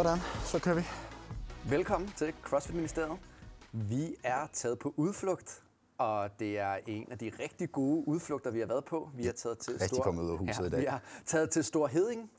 [0.00, 0.82] Sådan, så kører vi.
[1.64, 3.29] Velkommen til CrossFit Ministeriet.
[3.72, 5.62] Vi er taget på udflugt,
[5.98, 9.10] og det er en af de rigtig gode udflugter, vi har været på.
[9.14, 10.02] Vi har taget til Rigtig Stor...
[10.02, 10.80] kommet ud af huset i dag.
[10.80, 12.30] Vi har taget til Stor Heding,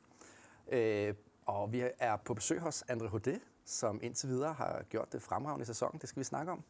[0.72, 1.13] øh,
[1.45, 5.63] og vi er på besøg hos Andre Hodé, som indtil videre har gjort det fremragende
[5.63, 6.02] i sæsonen.
[6.02, 6.63] Det skal vi snakke om.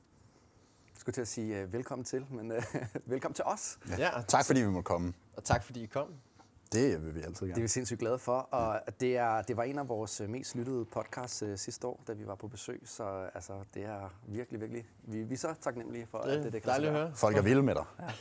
[0.88, 2.58] Jeg skulle til at sige uh, velkommen til, men uh,
[3.05, 3.80] velkommen til os.
[3.90, 5.14] Ja, ja Tak fordi vi måtte komme.
[5.38, 6.14] og tak fordi I kom.
[6.74, 7.62] Det vil vi altid Det er gerne.
[7.62, 10.86] vi sindssygt glade for, og det, er, det var en af vores øh, mest lyttede
[10.86, 13.04] podcasts uh, sidste år, da vi var på besøg, så
[13.36, 16.54] altså, det er virkelig, virkelig, vi, vi er så taknemmelige for, Det at er det,
[16.54, 17.12] det kan dejligt at høre.
[17.16, 17.84] Folk er vilde med dig.
[17.98, 18.08] gøre.
[18.08, 18.14] Og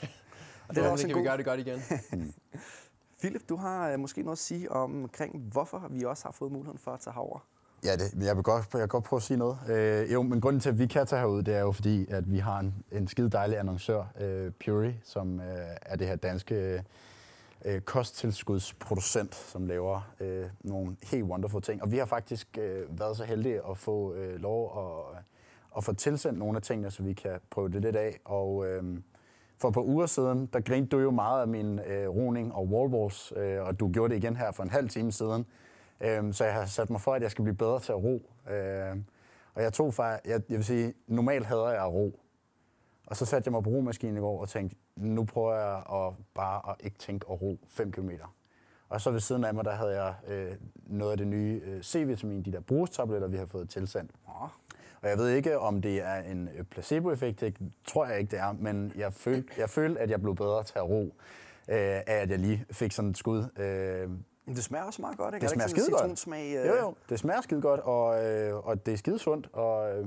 [0.69, 1.27] Det det er er også kan en vi god...
[1.27, 1.83] gøre det godt igen.
[3.21, 6.53] Philip, du har uh, måske noget at sige om, omkring, hvorfor vi også har fået
[6.53, 7.47] muligheden for at tage herover.
[7.85, 9.59] Ja, det, jeg, vil godt, jeg vil godt prøve at sige noget.
[9.69, 12.31] Øh, jo, men grunden til, at vi kan tage herud, det er jo fordi, at
[12.33, 15.47] vi har en, en skide dejlig annoncør, øh, Puri, som øh,
[15.83, 16.85] er det her danske
[17.65, 21.83] øh, kosttilskudsproducent, som laver øh, nogle helt wonderful ting.
[21.83, 25.23] Og vi har faktisk øh, været så heldige at få øh, lov at,
[25.77, 28.21] at få tilsendt nogle af tingene, så vi kan prøve det lidt af.
[28.25, 28.83] Og øh,
[29.59, 32.67] for et par uger siden, der grinte du jo meget af min øh, roning og
[32.67, 35.47] wallballs, øh, og du gjorde det igen her for en halv time siden.
[36.01, 38.31] Øh, så jeg har sat mig for, at jeg skal blive bedre til at ro.
[38.51, 38.97] Øh,
[39.55, 42.21] og jeg tog faktisk, jeg, jeg vil sige, normalt hader jeg at ro.
[43.11, 46.15] Og så satte jeg mig på romaskinen i går og tænkte, nu prøver jeg at
[46.35, 48.11] bare at ikke tænke at ro 5 km.
[48.89, 50.53] Og så ved siden af mig, der havde jeg øh,
[50.87, 54.11] noget af det nye øh, C-vitamin, de der brugstabletter, vi har fået tilsendt.
[55.03, 58.39] Og jeg ved ikke, om det er en øh, placeboeffekt, det tror jeg ikke, det
[58.39, 61.03] er, men jeg følte, jeg følte at jeg blev bedre til at ro,
[61.69, 63.45] øh, af at jeg lige fik sådan et skud.
[63.59, 64.11] Øh,
[64.51, 65.45] men det smager også meget godt, ikke?
[65.47, 66.01] det Er smager skide godt.
[66.01, 69.49] citronsmag, øh, Jo, jo, det smager skide godt, og, øh, og det er skide sundt,
[69.53, 70.07] og øh,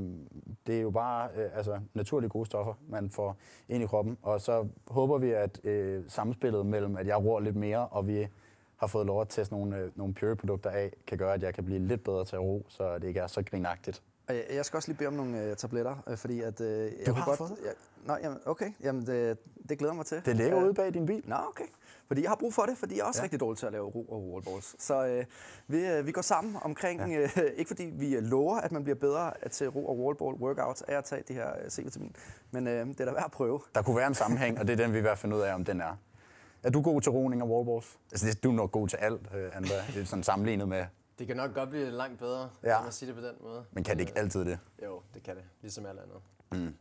[0.68, 3.38] det er jo bare øh, altså, naturlige gode stoffer, man får
[3.70, 4.18] ind i kroppen.
[4.22, 8.28] Og så håber vi, at øh, samspillet mellem, at jeg ror lidt mere, og vi
[8.78, 11.66] har fået lov at teste nogle, øh, nogle Pure-produkter af, kan gøre, at jeg kan
[11.66, 14.02] blive lidt bedre til at ro, så det ikke er så grinagtigt.
[14.54, 16.62] Jeg skal også lige bede om nogle øh, tabletter, øh, fordi at...
[16.62, 17.52] Øh, jeg Du har godt, fået?
[17.66, 17.72] Jeg,
[18.06, 18.72] nå, jamen, okay.
[18.84, 19.38] Jamen, det,
[19.70, 20.22] det glæder mig til.
[20.26, 21.24] Det ligger Øh, ude bag din bil.
[21.26, 21.64] Nå, okay.
[22.08, 23.24] Fordi jeg har brug for det, fordi jeg er også ja.
[23.24, 24.76] Rigtig dårlig til at lave ro og wallballs.
[24.80, 25.26] Så øh,
[25.68, 27.20] vi, øh, vi går sammen omkring, ja.
[27.22, 30.82] øh, ikke fordi vi øh, lover, at man bliver bedre til ro og wallball workouts
[30.82, 32.12] af at tage de her øh, C-vitamin,
[32.52, 33.60] men øh, det er da værd at prøve.
[33.76, 35.42] Der kunne være en sammenhæng, og det er den, vi er ved at finde ud
[35.42, 35.96] af, om den er.
[36.64, 37.98] Er du god til roning og wallballs?
[38.12, 39.82] Altså, det- du er nok god til alt, øh, Andrea.
[39.94, 40.86] Det er sådan sammenlignet med,
[41.20, 42.70] Det kan nok godt blive langt bedre, Ja.
[42.70, 42.88] ja.
[42.88, 43.66] at sige det på den måde.
[43.72, 44.60] men kan det ikke altid det?
[44.86, 45.44] Jo, det kan det.
[45.62, 46.74] Ligesom alt andet.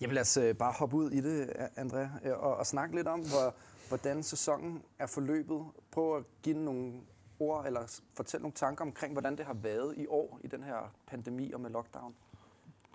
[0.00, 3.20] Jamen lad os øh, bare hoppe ud i det, Andrea, og, og snakke lidt om,
[3.20, 3.54] hvor,
[3.92, 5.64] hvordan sæsonen er forløbet.
[5.90, 6.92] Prøv at give nogle
[7.40, 10.94] ord, eller fortælle nogle tanker omkring, hvordan det har været i år i den her
[11.06, 12.14] pandemi og med lockdown.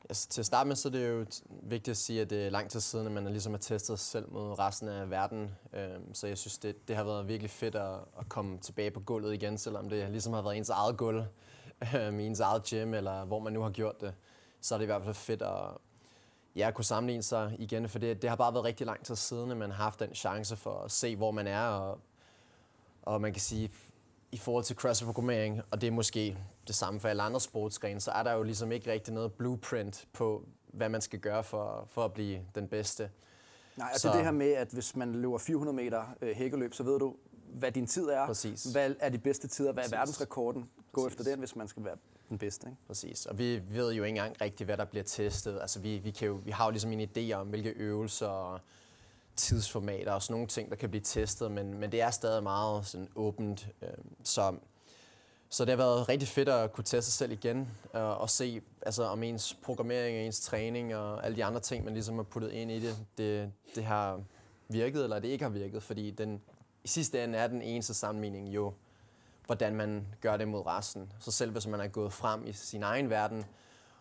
[0.10, 2.50] Altså, til at starte med, så er det jo vigtigt at sige, at det er
[2.50, 5.52] lang tid siden, at man ligesom har testet sig selv mod resten af verden.
[5.74, 9.00] Øhm, så jeg synes, det, det har været virkelig fedt at, at komme tilbage på
[9.00, 11.24] gulvet igen, selvom det ligesom har været ens eget gulv,
[11.96, 14.14] øhm, i ens eget gym, eller hvor man nu har gjort det.
[14.62, 15.78] Så er det i hvert fald fedt at
[16.58, 19.52] ja, kunne sammenligne sig igen, for det, det har bare været rigtig lang tid siden,
[19.52, 22.00] at man har haft den chance for at se, hvor man er, og,
[23.02, 23.72] og man kan sige,
[24.32, 26.38] i forhold til CrossFit-programmering, og det er måske
[26.68, 30.08] det samme for alle andre sportsgrene, så er der jo ligesom ikke rigtig noget blueprint
[30.14, 33.10] på, hvad man skal gøre for, for at blive den bedste.
[33.78, 36.36] Nej, og det Så- er det her med, at hvis man løber 400 meter øh,
[36.36, 37.16] hækkeløb, så ved du,
[37.54, 38.26] hvad din tid er.
[38.26, 38.64] Præcis.
[38.64, 39.72] Hvad er de bedste tider?
[39.72, 39.98] Hvad er Præcis.
[39.98, 40.70] verdensrekorden?
[40.92, 41.20] Gå Præcis.
[41.20, 41.96] efter den, hvis man skal være
[42.30, 42.68] den bedste.
[42.68, 42.78] Ikke?
[42.88, 43.26] Præcis.
[43.26, 45.60] Og vi ved jo ikke engang rigtigt, hvad der bliver testet.
[45.62, 48.60] Altså, vi, vi, kan jo, vi har jo ligesom en idé om, hvilke øvelser og
[49.36, 52.86] tidsformater og sådan nogle ting, der kan blive testet, men, men det er stadig meget
[52.86, 53.68] sådan åbent.
[53.82, 53.90] Øh,
[54.24, 54.56] så,
[55.50, 58.62] så det har været rigtig fedt at kunne teste sig selv igen øh, og se,
[58.82, 62.24] altså, om ens programmering og ens træning og alle de andre ting, man ligesom har
[62.24, 64.22] puttet ind i det, det, det har
[64.68, 66.42] virket eller det ikke har virket, fordi den,
[66.84, 68.74] i sidste ende er den eneste sammenligning jo,
[69.48, 71.14] hvordan man gør det mod resten.
[71.20, 73.46] Så selv hvis man er gået frem i sin egen verden,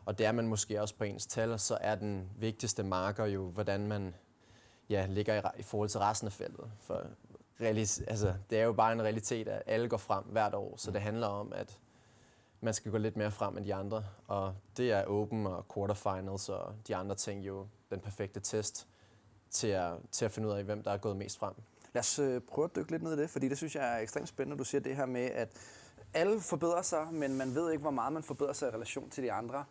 [0.04, 3.48] og det er man måske også på ens tal, så er den vigtigste marker jo,
[3.48, 4.14] hvordan man
[4.88, 6.70] ja, ligger i, i forhold til resten af feltet.
[6.80, 7.02] For
[7.60, 10.90] realis- altså, det er jo bare en realitet, at alle går frem hvert år, så
[10.90, 11.78] det handler om, at
[12.60, 14.04] man skal gå lidt mere frem end de andre.
[14.26, 18.86] Og det er Open og Quarterfinals og de andre ting jo den perfekte test
[19.50, 21.54] til at, til at finde ud af, hvem der er gået mest frem.
[21.96, 23.98] Lad os øh, prøve at dykke lidt ned i det, fordi det synes jeg er
[23.98, 24.58] ekstremt spændende.
[24.58, 25.48] Du siger det her med, at
[26.14, 29.24] alle forbedrer sig, men man ved ikke, hvor meget man forbedrer sig i relation til
[29.24, 29.64] de andre.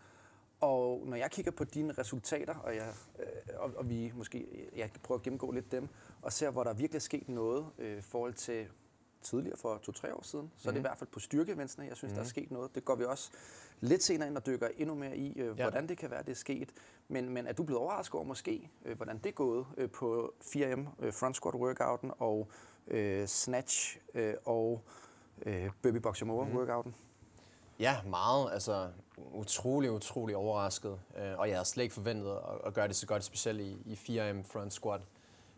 [0.62, 3.25] Og når jeg kigger på dine resultater, og, jeg, øh,
[3.57, 5.89] og, og vi måske, jeg prøver at gennemgå lidt dem,
[6.22, 8.68] og ser, hvor der virkelig er sket noget øh, i forhold til
[9.25, 10.69] tidligere for to-tre år siden, så mm.
[10.69, 12.16] er det i hvert fald på styrkeeventsene, jeg synes, mm.
[12.16, 12.75] der er sket noget.
[12.75, 13.31] Det går vi også
[13.80, 15.63] lidt senere ind og dykker endnu mere i, øh, ja.
[15.63, 16.69] hvordan det kan være, det er sket.
[17.07, 20.33] Men, men er du blevet overrasket over måske, øh, hvordan det er gået øh, på
[20.42, 22.50] 4M, øh, front squat workouten og
[22.88, 24.81] øh, snatch øh, og
[25.45, 26.30] øh, burpee box mm.
[26.30, 26.95] workouten?
[27.80, 28.54] Ja, meget.
[28.54, 28.89] Altså
[29.33, 31.00] utrolig, utrolig overrasket.
[31.18, 33.77] Øh, og jeg havde slet ikke forventet at, at gøre det så godt, specielt i,
[33.86, 35.01] i 4M front squat.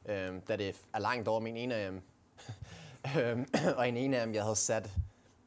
[0.05, 1.95] Øh, da det er langt over min ene af dem.
[1.95, 2.03] Øhm,
[3.77, 4.89] og en af dem, jeg havde sat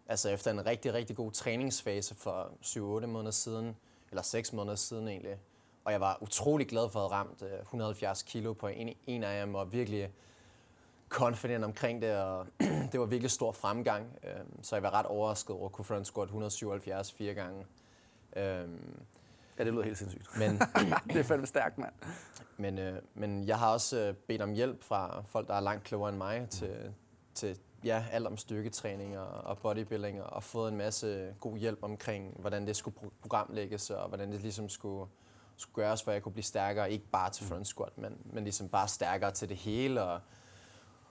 [0.06, 2.50] altså efter en rigtig, rigtig god træningsfase for
[3.02, 3.76] 7-8 måneder siden,
[4.10, 5.36] eller 6 måneder siden egentlig.
[5.84, 9.24] Og jeg var utrolig glad for at have ramt 170 øh, kilo på en, en
[9.24, 10.10] af dem, og virkelig
[11.08, 12.46] confident omkring det, og
[12.92, 14.18] det var virkelig stor fremgang.
[14.24, 17.66] Øhm, så jeg var ret overrasket over at kunne front squat 177 fire gange.
[18.36, 19.02] Øhm,
[19.58, 20.38] ja, det lyder helt sindssygt.
[20.38, 20.60] Men,
[21.12, 21.92] det er fandme stærkt, mand.
[22.56, 25.84] Men, øh, men jeg har også øh, bedt om hjælp fra folk, der er langt
[25.84, 26.94] klogere end mig, til,
[27.34, 32.66] til ja, alt om styrketræning og, bodybuilding, og fået en masse god hjælp omkring, hvordan
[32.66, 35.10] det skulle programlægges, og hvordan det ligesom skulle,
[35.56, 38.44] skulle gøres, for at jeg kunne blive stærkere, ikke bare til front squat, men, men
[38.44, 40.20] ligesom bare stærkere til det hele, og,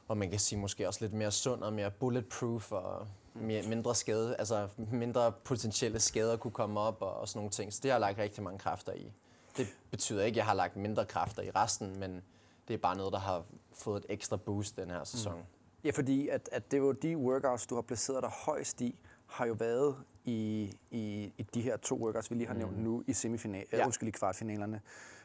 [0.07, 3.95] og man kan sige måske også lidt mere sund og mere bulletproof, og mere, mindre
[3.95, 7.73] skade, altså mindre potentielle skader kunne komme op, og, og sådan nogle ting.
[7.73, 9.11] Så det har jeg lagt rigtig mange kræfter i.
[9.57, 12.23] Det betyder ikke, at jeg har lagt mindre kræfter i resten, men
[12.67, 13.43] det er bare noget, der har
[13.73, 15.35] fået et ekstra boost den her sæson.
[15.35, 15.43] Mm.
[15.83, 18.95] Ja, fordi at, at det er jo de workouts, du har placeret dig højst i,
[19.25, 19.95] har jo været
[20.25, 22.83] i, i, i de her to workouts, vi lige har nævnt mm.
[22.83, 23.85] nu i semifinal, ja.
[23.85, 24.81] undskyld, i kvartfinalerne.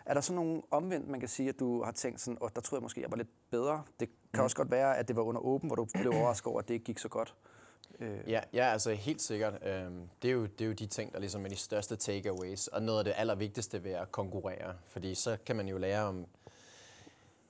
[0.07, 2.61] Er der så nogle omvendt, man kan sige, at du har tænkt sådan, og der
[2.61, 3.83] troede jeg måske, jeg var lidt bedre.
[4.01, 4.45] Det kan mm.
[4.45, 6.75] også godt være, at det var under åben, hvor du blev overrasket over, at det
[6.75, 7.35] ikke gik så godt.
[8.01, 8.19] Øh.
[8.27, 9.67] Ja, ja, altså helt sikkert.
[9.67, 12.67] Øhm, det, er jo, det er jo de ting, der ligesom er de største takeaways,
[12.67, 14.75] og noget af det allervigtigste ved at konkurrere.
[14.87, 16.27] Fordi så kan man jo lære om,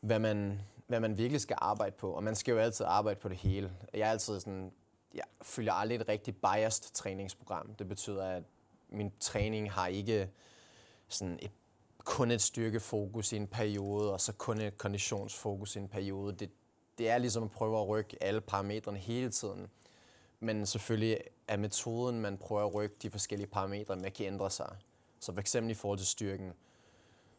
[0.00, 3.28] hvad man, hvad man virkelig skal arbejde på, og man skal jo altid arbejde på
[3.28, 3.72] det hele.
[3.94, 4.72] Jeg er altid sådan,
[5.14, 7.74] jeg følger aldrig et rigtig biased træningsprogram.
[7.74, 8.42] Det betyder, at
[8.88, 10.30] min træning har ikke
[11.08, 11.50] sådan et,
[11.98, 16.32] kun et styrkefokus i en periode, og så kun et konditionsfokus i en periode.
[16.32, 16.50] Det,
[16.98, 19.66] det er ligesom at prøve at rykke alle parametrene hele tiden.
[20.40, 24.76] Men selvfølgelig er metoden, man prøver at rykke de forskellige parametre med, kan ændre sig.
[25.20, 26.52] Så for eksempel i forhold til styrken,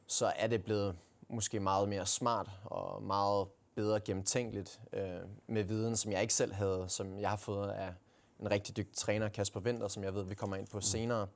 [0.08, 0.96] så er det blevet
[1.30, 6.54] måske meget mere smart og meget bedre gennemtænkeligt øh, med viden, som jeg ikke selv
[6.54, 7.94] havde, som jeg har fået af
[8.39, 10.81] en rigtig dygtig træner, Kasper Winter, som jeg ved, vi kommer ind på mm.
[10.81, 11.27] senere.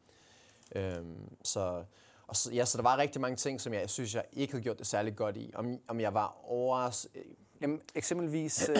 [0.75, 1.83] Øhm, så,
[2.27, 4.63] og så, ja, så der var rigtig mange ting, som jeg synes, jeg ikke havde
[4.63, 5.51] gjort det særlig godt i.
[5.55, 7.11] Om, om jeg var overrasket...
[7.61, 8.75] Jamen, eksempelvis, øh,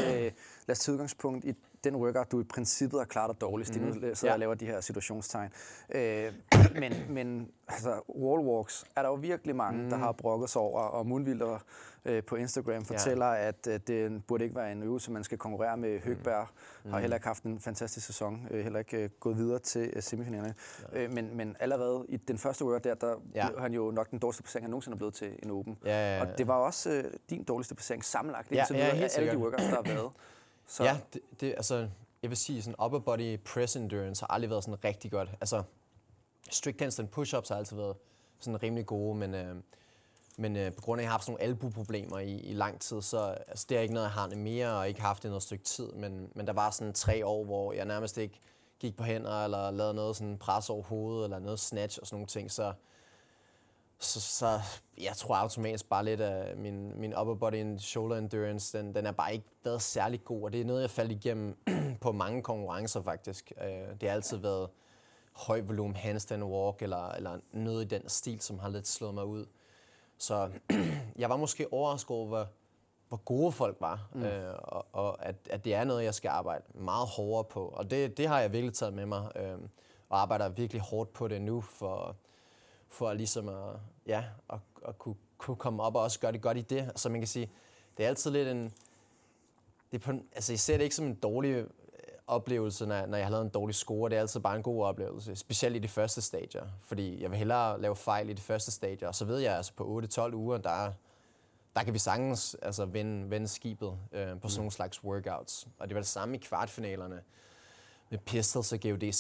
[0.68, 1.54] lad os tage udgangspunkt i
[1.84, 3.80] den workout, du i princippet har klaret dig dårligst.
[3.80, 3.86] Mm.
[3.86, 4.34] Nu sidder ja.
[4.34, 5.50] og laver de her situationstegn.
[5.90, 6.34] Øh,
[6.80, 9.90] men men altså, wall walks er der jo virkelig mange, mm.
[9.90, 11.60] der har brokket sig over, og Mundvilder
[12.06, 13.48] øh, på Instagram fortæller, ja.
[13.48, 16.48] at øh, det burde ikke være en øvelse, man skal konkurrere med Høgberg.
[16.84, 16.92] Mm.
[16.92, 20.04] Har heller ikke haft en fantastisk sæson, øh, heller ikke øh, gået videre til øh,
[20.04, 20.56] semifinalerne.
[20.94, 21.04] Ja.
[21.04, 23.48] Øh, men, men allerede i den første workout der, der ja.
[23.48, 25.78] blev han jo nok den dårligste placering, han nogensinde er blevet til en Open.
[25.86, 26.22] Ja, ja, ja.
[26.22, 29.64] Og det var også øh, din dårligste placering sammenlagt, ja, ja, videre, alle de workouts,
[29.64, 30.12] der har været.
[30.70, 30.84] Så.
[30.84, 31.90] Ja, det, det, altså,
[32.22, 35.30] jeg vil sige, sådan upper body press endurance har aldrig været sådan rigtig godt.
[35.42, 35.64] Altså,
[36.52, 37.96] strict handstand push-ups har altid været
[38.40, 39.56] sådan rimelig gode, men, øh,
[40.38, 42.82] men øh, på grund af, at jeg har haft sådan nogle albueproblemer i, i lang
[42.82, 45.32] tid, så altså, det er ikke noget, jeg har det mere, og ikke haft det
[45.32, 45.92] noget stykke tid.
[45.92, 48.40] Men, men der var sådan tre år, hvor jeg nærmest ikke
[48.80, 52.16] gik på hænder, eller lavede noget sådan pres over hovedet, eller noget snatch og sådan
[52.16, 52.52] nogle ting.
[52.52, 52.74] Så,
[54.00, 54.60] så, så
[54.98, 59.06] jeg tror automatisk bare lidt, at min, min upper body and shoulder endurance, den, den
[59.06, 61.58] er bare ikke været særlig god, og det er noget, jeg faldt igennem
[62.02, 63.52] på mange konkurrencer faktisk.
[63.62, 64.70] Øh, det har altid været
[65.34, 69.26] høj volumen handstand walk, eller, eller noget i den stil, som har lidt slået mig
[69.26, 69.46] ud.
[70.18, 70.50] Så
[71.20, 72.48] jeg var måske overrasket over, hvor,
[73.08, 74.24] hvor gode folk var, mm.
[74.24, 77.66] øh, og, og at, at det er noget, jeg skal arbejde meget hårdere på.
[77.66, 79.58] Og det, det har jeg virkelig taget med mig, øh,
[80.10, 82.16] og arbejder virkelig hårdt på det nu, for,
[82.90, 86.58] for ligesom at, ja, at, at kunne, kunne komme op og også gøre det godt
[86.58, 86.92] i det.
[86.96, 87.52] Så man kan sige,
[87.98, 88.64] det er altid lidt en...
[89.92, 91.68] Det er på, altså, jeg ser det ikke som en dårlig øh,
[92.28, 94.10] oplevelse, når, når jeg har lavet en dårlig score.
[94.10, 96.68] Det er altid bare en god oplevelse, specielt i de første stadier.
[96.84, 99.74] Fordi jeg vil hellere lave fejl i de første stadier, og så ved jeg, altså
[99.74, 100.92] på 8-12 uger, der,
[101.76, 105.68] der kan vi sagtens altså, vende, vende skibet øh, på sådan nogle slags workouts.
[105.80, 107.22] Og det var det samme i kvartfinalerne
[108.10, 109.12] med pistols og GOD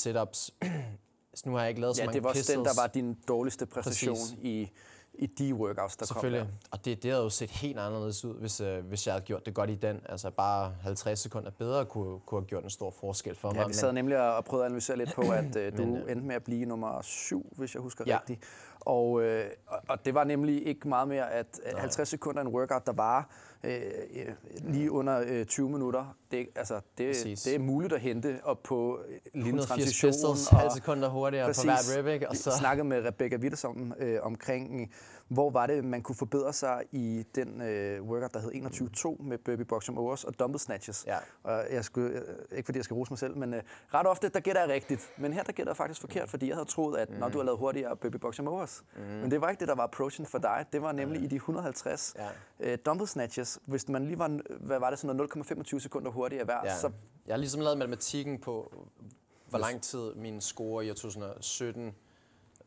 [1.39, 1.45] sit-ups.
[1.45, 2.57] nu har jeg ikke lavet så ja, mange det var pistols.
[2.57, 4.37] den, der var din dårligste præstation Præcis.
[4.41, 4.71] i
[5.19, 6.39] i de workouts, der Selvfølgelig.
[6.39, 6.67] kom der.
[6.71, 9.45] Og det, det havde jo set helt anderledes ud, hvis, øh, hvis jeg havde gjort
[9.45, 10.01] det godt i den.
[10.09, 13.59] Altså bare 50 sekunder bedre kunne, kunne have gjort en stor forskel for mig.
[13.61, 16.11] Ja, vi sad nemlig og prøvede at analysere lidt på, at øh, du men, øh,
[16.11, 18.17] endte med at blive nummer syv, hvis jeg husker ja.
[18.17, 18.43] rigtigt.
[18.79, 19.45] Og, øh,
[19.89, 23.29] og det var nemlig ikke meget mere, at 50 sekunder en workout, der var
[23.63, 23.81] øh,
[24.61, 26.15] lige under øh, 20 minutter.
[26.31, 28.99] Det, altså, det, det er muligt at hente op på
[29.33, 30.09] lille transition.
[30.11, 32.29] pistols, halv sekunder hurtigere præcis, på hvert rib, ikke?
[32.29, 32.51] Og så...
[32.51, 34.93] snakkede med Rebecca Wittersom øh, omkring
[35.29, 38.51] hvor var det, man kunne forbedre sig i den øh, workout, der hed
[39.17, 41.05] 21.2 med Burpee Box Overs og Dumbbell Snatches.
[41.07, 41.17] Ja.
[41.43, 43.61] Og jeg skulle, øh, ikke fordi jeg skal rose mig selv, men øh,
[43.93, 45.11] ret ofte, der gætter jeg rigtigt.
[45.17, 47.15] Men her, der gætter jeg faktisk forkert, fordi jeg havde troet, at mm.
[47.15, 48.83] når du har lavet hurtigere Burpee Box Overs.
[48.95, 49.01] Mm.
[49.01, 50.65] Men det var ikke det, der var approachen for dig.
[50.73, 51.25] Det var nemlig mm.
[51.25, 52.29] i de 150 ja.
[52.59, 53.59] øh, Dumbbell Snatches.
[53.65, 56.77] Hvis man lige var, hvad var det, sådan 0,25 sekunder hurtigere hver, ja.
[56.77, 56.91] så...
[57.25, 58.73] Jeg har ligesom lavet matematikken på,
[59.49, 61.95] hvor lang tid min score i 2017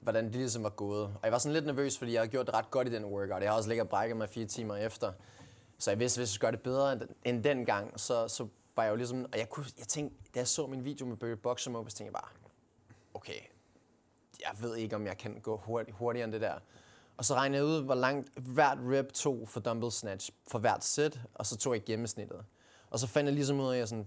[0.03, 1.05] hvordan det ligesom var gået.
[1.05, 3.05] Og jeg var sådan lidt nervøs, fordi jeg havde gjort det ret godt i den
[3.05, 3.43] workout.
[3.43, 5.13] Jeg har også ligget og brækket mig fire timer efter.
[5.79, 8.83] Så jeg vidste, hvis jeg skulle gøre det bedre end den gang, så, så var
[8.83, 9.27] jeg jo ligesom...
[9.33, 11.97] Og jeg, kunne, jeg tænkte, da jeg så min video med Barry Boxer Mode, så
[11.97, 12.31] tænkte jeg bare,
[13.15, 13.41] okay,
[14.41, 16.55] jeg ved ikke, om jeg kan gå hurtig, hurtigere end det der.
[17.17, 20.85] Og så regnede jeg ud, hvor langt hvert rep tog for dumbbell snatch for hvert
[20.85, 22.45] sæt, og så tog jeg gennemsnittet.
[22.91, 24.07] Og så fandt jeg ligesom ud af, at jeg sådan,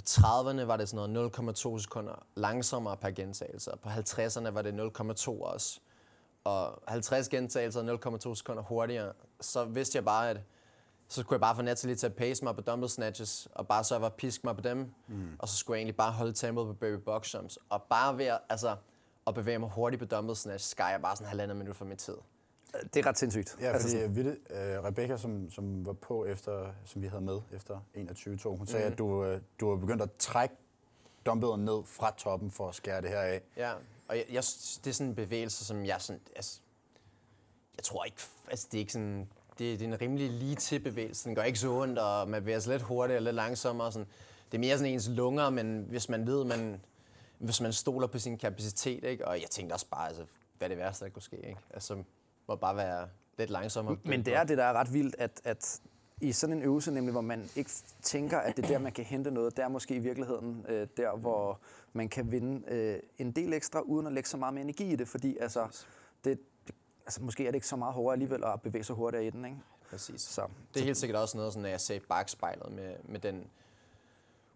[0.00, 4.72] på 30'erne var det sådan noget 0,2 sekunder langsommere per gentagelse, på 50'erne var det
[4.98, 5.80] 0,2 også.
[6.44, 10.40] Og 50 gentagelser 0,2 sekunder hurtigere, så vidste jeg bare, at
[11.08, 13.84] så skulle jeg bare få Natalie til at pace mig på dumbbell snatches, og bare
[13.84, 15.36] så jeg var pisk mig på dem, mm.
[15.38, 18.24] og så skulle jeg egentlig bare holde tempoet på baby box jumps, og bare ved
[18.24, 18.76] at, altså,
[19.26, 21.96] at bevæge mig hurtigt på dumbbell snatch, skal jeg bare sådan halvandet minut for min
[21.96, 22.16] tid.
[22.94, 23.56] Det er ret sindssygt.
[23.60, 27.40] Ja, fordi altså, vi, uh, Rebecca, som, som var på efter, som vi havde med
[27.52, 28.92] efter 21-2, hun sagde, mm.
[28.92, 30.54] at du, uh, du var begyndt at trække
[31.26, 33.42] dumbbellen ned fra toppen for at skære det her af.
[33.56, 33.72] Ja,
[34.08, 34.42] og jeg, jeg,
[34.84, 36.60] det er sådan en bevægelse, som jeg sådan, altså,
[37.76, 38.16] jeg tror ikke,
[38.48, 41.24] altså det er ikke sådan, det, det er en rimelig lige til bevægelse.
[41.24, 43.92] Den går ikke så ondt, og man bevæger sig lidt hurtigere og lidt langsommere.
[43.92, 44.08] Sådan.
[44.52, 46.80] Det er mere sådan ens lunger, men hvis man ved, man,
[47.38, 49.28] hvis man stoler på sin kapacitet, ikke?
[49.28, 50.24] og jeg tænkte også bare, altså,
[50.58, 51.36] hvad det værste, der kunne ske?
[51.36, 51.60] Ikke?
[51.70, 52.02] Altså,
[52.50, 53.96] må bare være lidt langsommere.
[54.04, 55.80] Men det er det, der er ret vildt, at, at
[56.20, 57.70] i sådan en øvelse, nemlig hvor man ikke
[58.02, 60.88] tænker, at det er der, man kan hente noget, det er måske i virkeligheden øh,
[60.96, 61.60] der, hvor
[61.92, 64.96] man kan vinde øh, en del ekstra, uden at lægge så meget mere energi i
[64.96, 65.84] det, fordi altså,
[66.24, 66.74] det, det,
[67.06, 69.44] altså, måske er det ikke så meget hårdere alligevel at bevæge sig hurtigere i den,
[69.44, 69.56] ikke?
[69.90, 70.20] Præcis.
[70.20, 73.46] Så, det er helt sikkert også noget, sådan, at jeg sagde bagspejlet med, med den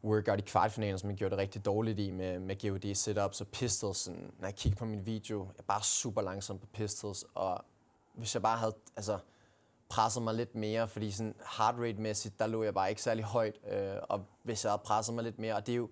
[0.04, 3.46] workout i kvartfinalen, som jeg gjorde det rigtig dårligt i med, med GOD setups og
[3.46, 3.98] pistols.
[3.98, 7.64] Sådan, når jeg kigger på min video, jeg er bare super langsom på pistols, og
[8.14, 9.18] hvis jeg bare havde altså,
[9.88, 13.61] presset mig lidt mere, fordi sådan heart rate-mæssigt, der lå jeg bare ikke særlig højt,
[13.73, 15.90] øh, og hvis jeg havde presset mig lidt mere, og det er jo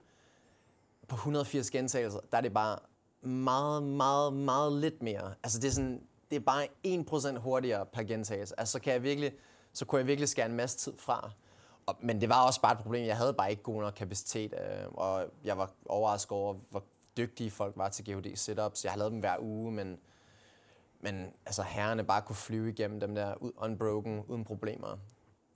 [1.09, 2.79] på 180 gentagelser, der er det bare
[3.23, 5.35] meget, meget, meget lidt mere.
[5.43, 6.67] Altså det er sådan, det er bare
[7.37, 8.61] 1% hurtigere per gentagelse.
[8.61, 9.33] Altså så kan jeg virkelig,
[9.73, 11.31] så kunne jeg virkelig skære en masse tid fra.
[11.87, 13.07] Og, men det var også bare et problem.
[13.07, 16.85] Jeg havde bare ikke god nok kapacitet, øh, og jeg var overrasket over, hvor
[17.17, 18.85] dygtige folk var til GHD setups.
[18.85, 19.99] Jeg har lavet dem hver uge, men
[21.03, 24.99] men altså herrerne bare kunne flyve igennem dem der unbroken, uden problemer,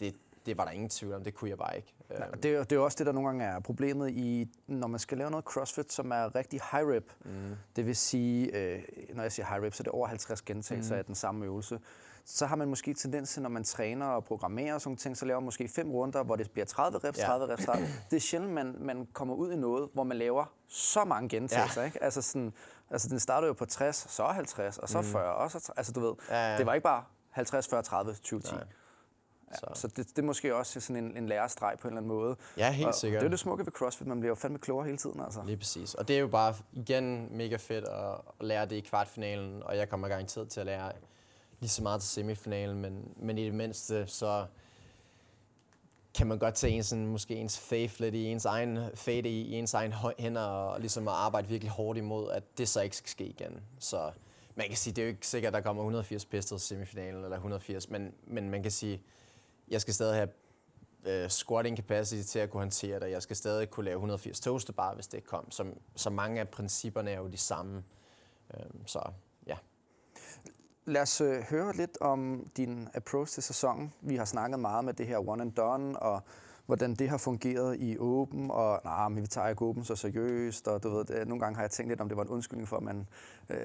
[0.00, 0.14] det,
[0.46, 1.94] det var der ingen tvivl om, det kunne jeg bare ikke.
[2.10, 4.98] Ja, det, er, det er også det, der nogle gange er problemet, i, når man
[5.00, 7.12] skal lave noget CrossFit, som er rigtig high rep.
[7.24, 7.30] Mm.
[7.76, 8.82] Det vil sige, øh,
[9.14, 10.98] når jeg siger high rep, så er det over 50 gentagelser mm.
[10.98, 11.78] af den samme øvelse.
[12.24, 15.24] Så har man måske tendens til, når man træner og programmerer og sådan ting, så
[15.26, 17.52] laver man måske fem runder, hvor det bliver 30 reps, 30 ja.
[17.52, 17.86] reps, 30.
[18.10, 21.80] Det er sjældent, man, man kommer ud i noget, hvor man laver så mange gentagelser.
[21.80, 21.86] Ja.
[21.86, 22.02] Ikke?
[22.02, 22.52] Altså sådan,
[22.90, 25.43] Altså, den startede jo på 60, så 50, og så 40, mm.
[25.43, 25.73] og så...
[25.76, 26.59] Altså, du ved, ja, ja.
[26.59, 28.55] det var ikke bare 50, 40, 30, 20, 10.
[28.55, 28.61] Ja,
[29.57, 32.09] så så det, det er måske også sådan en, en lærestreg på en eller anden
[32.09, 32.37] måde.
[32.57, 33.21] Ja, helt og, sikkert.
[33.21, 35.21] det er det smukke ved CrossFit, man bliver jo fandme klogere hele tiden.
[35.21, 35.43] Altså.
[35.47, 35.95] Lige præcis.
[35.95, 39.76] Og det er jo bare igen mega fedt at, at lære det i kvartfinalen, og
[39.76, 40.93] jeg kommer garanteret til at lære
[41.61, 44.47] lige så meget til semifinalen, men, men i det mindste så
[46.16, 49.42] kan man godt tage en, sådan, måske ens faith lidt i ens egen fate i,
[49.42, 52.96] i ens egen hænder, og ligesom at arbejde virkelig hårdt imod, at det så ikke
[52.96, 53.61] skal ske igen.
[53.78, 54.11] Så
[54.54, 57.25] man kan sige, det er jo ikke sikkert, at der kommer 180 pistols i semifinalen,
[57.25, 59.02] eller 180, men, men man kan sige,
[59.68, 60.28] jeg skal stadig have
[61.04, 64.76] øh, squatting capacity til at kunne håndtere det, jeg skal stadig kunne lave 180 toast
[64.76, 65.50] bare, hvis det kom.
[65.50, 65.64] Så,
[65.96, 67.85] så mange af principperne er jo de samme.
[68.54, 69.00] Øh, så
[70.88, 73.93] Lad os øh, høre lidt om din approach til sæsonen.
[74.00, 76.21] Vi har snakket meget med det her one and done, og
[76.66, 80.69] hvordan det har fungeret i Open, og nej, men vi tager ikke Open så seriøst,
[80.69, 82.76] og du ved, nogle gange har jeg tænkt lidt, om det var en undskyldning for,
[82.76, 83.09] at man
[83.49, 83.59] øh,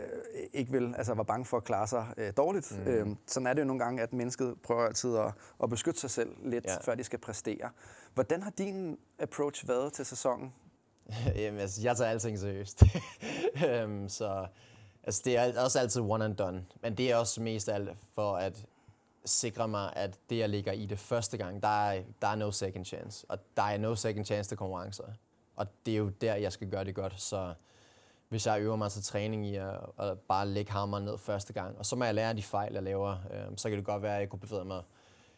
[0.54, 2.80] ikke vil, altså var bange for at klare sig øh, dårligt.
[2.86, 2.92] Mm.
[2.92, 6.10] Øh, sådan er det jo nogle gange, at mennesket prøver altid at, at beskytte sig
[6.10, 6.78] selv lidt, ja.
[6.82, 7.70] før de skal præstere.
[8.14, 10.54] Hvordan har din approach været til sæsonen?
[11.36, 12.84] Jamen, altså, jeg tager alting seriøst.
[13.86, 14.48] um, så
[15.04, 18.36] Altså, det er også altid one and done, men det er også mest alt for
[18.36, 18.66] at
[19.26, 22.52] sikre mig, at det, jeg ligger i det første gang, der er, der er no
[22.52, 23.26] second chance.
[23.30, 25.04] Og der er no second chance til konkurrencer.
[25.56, 27.22] Og det er jo der, jeg skal gøre det godt.
[27.22, 27.54] Så
[28.30, 31.78] hvis jeg øver mig til træning i at, at bare lægge hammeren ned første gang.
[31.78, 33.18] Og så må jeg lære de fejl, jeg laver.
[33.32, 34.84] Øh, så kan det godt være, at jeg kunne bevæge mig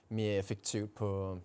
[0.10, 1.40] mere effektivt på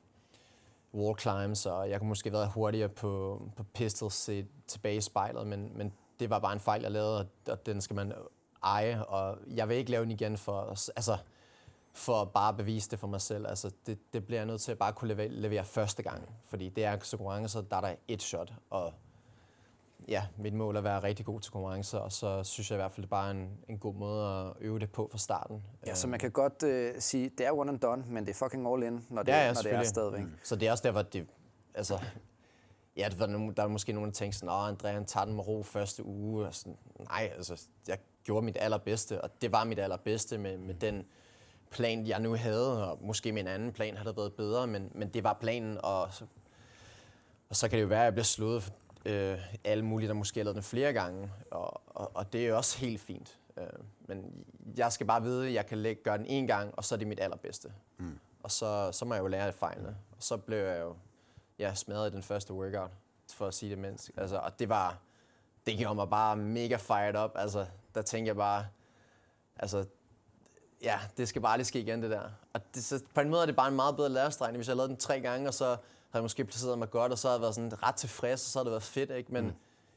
[0.94, 5.46] wall climbs, og jeg kunne måske være hurtigere på, på pistols set tilbage i spejlet,
[5.46, 8.12] men, men det var bare en fejl, jeg lavede, og den skal man
[8.62, 10.60] eje, og jeg vil ikke lave den igen for,
[10.96, 11.16] altså,
[11.92, 13.46] for at bare bevise det for mig selv.
[13.46, 16.68] Altså, det, det bliver jeg nødt til at bare kunne levere, levere første gang, fordi
[16.68, 18.92] det er konkurrencer, der er der et shot, og
[20.08, 22.80] ja, mit mål er at være rigtig god til konkurrencer, og så synes jeg i
[22.80, 25.62] hvert fald, det er bare en, en god måde at øve det på fra starten.
[25.87, 28.34] Ja, så man kan godt øh, sige, det er one and done, men det er
[28.34, 30.22] fucking all in, når det, Ja, ja, når det er stadigvæk.
[30.22, 30.32] Mm.
[30.42, 31.26] Så det er også derfor, at det,
[31.75, 31.98] altså,
[32.98, 35.34] ja, det var, der er måske nogen, der tænker sådan, åh, Andrea, han tager den
[35.34, 36.46] med ro første uge.
[36.46, 40.74] Og sådan, nej, altså, jeg gjorde mit allerbedste, og det var mit allerbedste med, med
[40.74, 41.06] den
[41.70, 45.24] plan, jeg nu havde, og måske en anden plan havde været bedre, men, men det
[45.24, 46.24] var planen, og så,
[47.48, 48.72] og så kan det jo være, at jeg bliver slået
[49.06, 52.48] øh, alle mulige, der måske har lavet den flere gange, og, og, og det er
[52.48, 53.38] jo også helt fint.
[53.56, 53.66] Øh,
[54.06, 54.44] men
[54.76, 56.96] jeg skal bare vide, at jeg kan lægge, gøre den en gang, og så er
[56.96, 57.72] det mit allerbedste.
[57.98, 58.18] Mm.
[58.42, 59.88] Og så, så må jeg jo lære af fejlene.
[59.88, 60.96] Og så blev jeg jo
[61.58, 62.90] ja, smadret i den første workout,
[63.32, 64.10] for at sige det mindst.
[64.16, 64.98] Altså, og det var,
[65.66, 67.30] det gjorde mig bare mega fired up.
[67.34, 68.66] Altså, der tænkte jeg bare,
[69.56, 69.84] altså,
[70.82, 72.30] ja, det skal bare lige ske igen, det der.
[72.52, 74.76] Og det, så på en måde er det bare en meget bedre lærerstregning, hvis jeg
[74.76, 75.78] lavede den tre gange, og så havde
[76.14, 78.58] jeg måske placeret mig godt, og så havde jeg været sådan ret tilfreds, og så
[78.58, 79.32] havde det været fedt, ikke?
[79.32, 79.52] Men mm.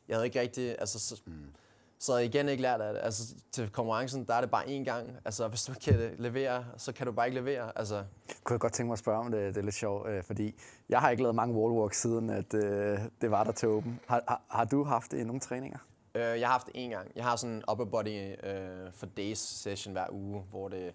[0.07, 1.53] jeg havde ikke rigtig, altså, så, mm.
[2.01, 3.01] Så jeg igen ikke lært af det.
[3.03, 5.17] Altså, til konkurrencen, der er det bare én gang.
[5.25, 7.71] Altså, hvis du kan levere, så kan du bare ikke levere.
[7.77, 8.03] Altså,
[8.43, 10.55] Kunne jeg godt tænke mig at spørge om det, det er lidt sjovt, øh, fordi
[10.89, 13.99] jeg har ikke lavet mange wallwalks siden, at øh, det var der til åben.
[14.07, 15.77] Har, har, har du haft det i nogle træninger?
[16.15, 17.11] Øh, jeg har haft det en gang.
[17.15, 20.93] Jeg har sådan en upper body øh, for days session hver uge, hvor, det,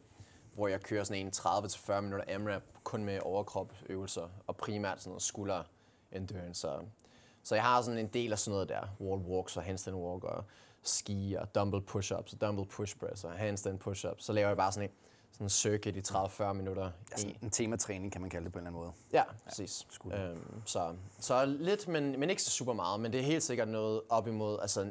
[0.55, 5.23] hvor jeg kører sådan en 30-40 minutter AMRAP kun med overkropsøvelser og primært sådan noget
[5.23, 5.63] skulder
[6.13, 6.61] endurance.
[6.61, 6.79] Så,
[7.43, 10.25] så jeg har sådan en del af sådan noget der, wall walks og handstand walk
[10.25, 10.45] og
[10.89, 14.21] ski og dumbbell push-ups og dumbbell push press og handstand push-ups.
[14.23, 14.95] Så laver jeg bare sådan en,
[15.33, 16.91] sådan en circuit i 30-40 minutter.
[17.13, 18.93] Altså, i- en tematræning, kan man kalde det på en eller anden måde.
[19.13, 19.87] Ja, præcis.
[20.11, 23.01] Ja, øhm, så, så lidt, men, men ikke så super meget.
[23.01, 24.91] Men det er helt sikkert noget op imod, altså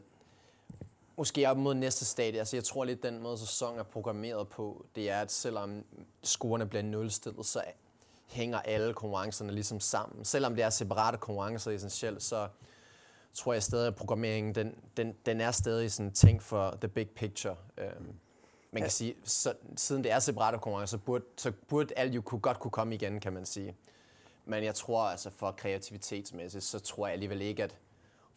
[1.18, 2.40] måske op imod næste stadie.
[2.40, 5.84] Altså jeg tror lidt, den måde sæsonen er programmeret på, det er, at selvom
[6.24, 7.64] scorerne bliver nulstillet, så
[8.28, 10.26] hænger alle konkurrencerne ligesom sammen.
[10.26, 12.48] Selvom det er separate konkurrencer essentielt, så
[13.36, 17.10] tror jeg stadig, at programmeringen, den, den, den er stadig sådan tænkt for the big
[17.10, 17.56] picture.
[17.78, 18.14] Øhm,
[18.72, 22.22] man kan sige, så, siden det er separate konkurrencer, så burde, så burde alt jo
[22.22, 23.76] kunne, godt kunne komme igen, kan man sige.
[24.46, 27.78] Men jeg tror altså for kreativitetsmæssigt, så tror jeg alligevel ikke, at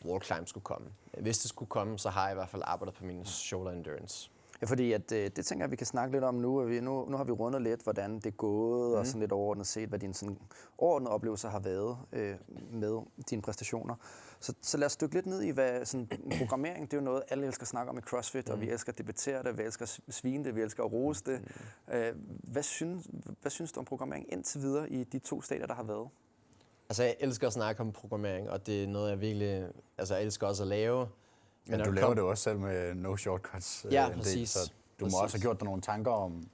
[0.04, 0.88] wall climb skulle komme.
[1.20, 4.30] Hvis det skulle komme, så har jeg i hvert fald arbejdet på min shoulder endurance.
[4.60, 6.60] Ja, fordi at, øh, det tænker jeg, vi kan snakke lidt om nu.
[6.60, 7.06] at Vi, nu.
[7.08, 8.98] Nu har vi rundet lidt, hvordan det er gået, mm.
[8.98, 10.38] og sådan lidt overordnet set, hvad dine sådan,
[10.78, 12.36] overordnede oplevelser har været øh,
[12.70, 13.94] med dine præstationer.
[14.40, 17.22] Så, så lad os dykke lidt ned i, hvad sådan, programmering, det er jo noget,
[17.28, 18.52] alle elsker at snakke om i CrossFit, mm.
[18.52, 21.24] og vi elsker at debattere det, vi elsker at svine det, vi elsker at rose
[21.26, 21.40] det.
[21.88, 21.94] Mm.
[21.94, 23.06] Øh, hvad, synes,
[23.40, 26.08] hvad synes du om programmering indtil videre i de to stadier, der har været?
[26.88, 29.68] Altså, jeg elsker at snakke om programmering, og det er noget, jeg virkelig...
[29.98, 31.08] Altså, jeg elsker også at lave.
[31.66, 33.84] Men når du laver kom- det også selv med no shortcuts.
[33.84, 34.50] øh, Ja, en del, præcis.
[34.50, 35.20] Så du må Præcis.
[35.22, 36.48] også have gjort dig nogle tanker om...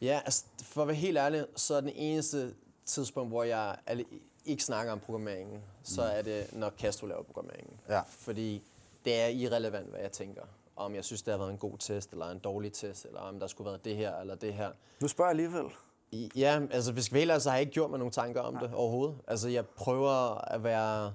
[0.00, 4.04] Ja, altså, for at være helt ærlig, så er den eneste tidspunkt, hvor jeg alle-
[4.48, 7.76] ikke snakker om programmeringen, så er det, når Castro laver programmeringen.
[7.88, 8.00] Ja.
[8.08, 8.62] Fordi
[9.04, 10.42] det er irrelevant, hvad jeg tænker.
[10.76, 13.40] Om jeg synes, det har været en god test, eller en dårlig test, eller om
[13.40, 14.70] der skulle være det her, eller det her.
[15.00, 15.64] Du spørger alligevel.
[16.12, 18.74] I- Ja, altså hvis vi så har jeg ikke gjort mig nogle tanker om det
[18.74, 19.16] overhovedet.
[19.26, 21.14] Altså jeg prøver at være...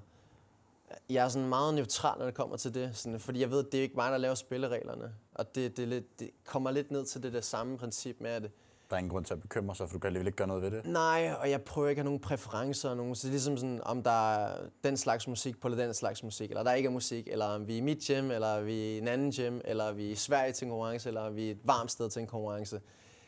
[1.09, 2.97] Jeg er sådan meget neutral, når det kommer til det.
[2.97, 5.13] Sådan, fordi jeg ved, at det er ikke mig, der laver spillereglerne.
[5.35, 8.43] Og det, det, det kommer lidt ned til det der samme princip med, at
[8.89, 10.63] Der er ingen grund til at bekymre sig, for du kan alligevel ikke gøre noget
[10.63, 10.85] ved det.
[10.85, 12.89] Nej, og jeg prøver ikke at have nogen præferencer.
[12.89, 15.85] og Nogen, så det er ligesom sådan, om der er den slags musik på, eller
[15.85, 18.31] den slags musik, eller der ikke er musik, eller om vi er i mit gym,
[18.31, 21.09] eller vi er i en anden gym, eller vi er i Sverige til en konkurrence,
[21.09, 22.81] eller vi er et varmt sted til en konkurrence.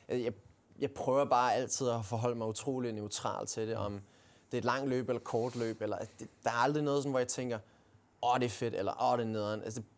[0.09, 0.33] Jeg,
[0.79, 4.01] jeg prøver bare altid at forholde mig utrolig neutral til det, om
[4.51, 7.11] det er et langt løb eller kort løb, eller det, der er aldrig noget, sådan,
[7.11, 7.59] hvor jeg tænker,
[8.23, 9.61] åh, det er fedt, eller åh, det er nederen.
[9.63, 9.89] Altså, det,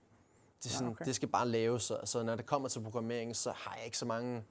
[0.64, 1.06] det, er sådan, Ja, okay.
[1.06, 3.98] det skal bare laves, så, så når det kommer til programmering, så har jeg ikke
[3.98, 4.44] så mange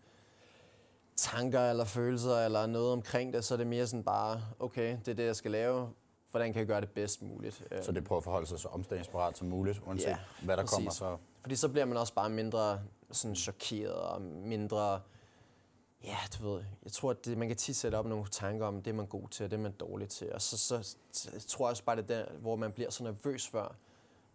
[1.16, 5.08] tanker eller følelser eller noget omkring det, så er det mere sådan bare, okay, det
[5.08, 5.90] er det, jeg skal lave.
[6.30, 7.62] Hvordan kan jeg gøre det bedst muligt?
[7.82, 10.74] Så det prøver at forholde sig så omstillingsparat som muligt, uanset Ja, hvad der præcis.
[10.74, 10.90] kommer.
[10.90, 12.80] Så Fordi så bliver man også bare mindre
[13.12, 15.00] sådan chokeret og mindre...
[16.04, 18.82] Ja, du ved, jeg tror, at det, man kan tit sætte op nogle tanker om,
[18.82, 20.32] det er man god til, og det er man dårlig til.
[20.32, 23.04] Og så, så, så tror jeg også bare, det er der, hvor man bliver så
[23.04, 23.74] nervøs før.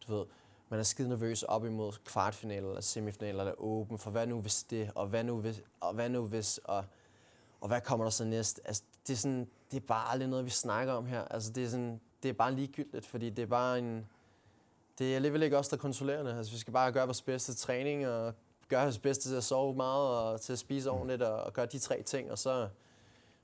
[0.08, 0.26] Du ved,
[0.71, 4.63] man er skide nervøs op imod kvartfinal eller semifinal eller åben, for hvad nu hvis
[4.63, 6.86] det, og hvad nu hvis, og hvad nu hvis, og,
[7.62, 8.62] og hvad kommer der så næst?
[8.65, 11.21] Altså, det er, sådan, det er bare aldrig noget, vi snakker om her.
[11.21, 14.07] Altså, det er, sådan, det er bare ligegyldigt, fordi det er bare en,
[14.99, 15.77] det er alligevel ikke os, der
[16.10, 16.38] er.
[16.38, 18.34] Altså, vi skal bare gøre vores bedste træning, og
[18.69, 21.65] gøre vores bedste til at sove meget, og til at spise ordentligt, og, og gøre
[21.65, 22.69] de tre ting, og så,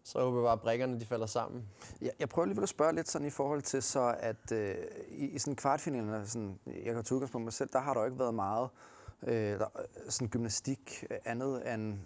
[0.08, 1.66] så håber jeg bare, at brækkerne de falder sammen.
[2.02, 4.76] Jeg, jeg prøver lige at spørge lidt sådan i forhold til så, at øh,
[5.10, 8.02] i, i sådan kvartfinalen, sådan, jeg kan tage udgangspunkt på mig selv, der har der
[8.02, 8.70] jo ikke været meget
[9.24, 9.68] øh, der,
[10.10, 12.00] sådan gymnastik andet end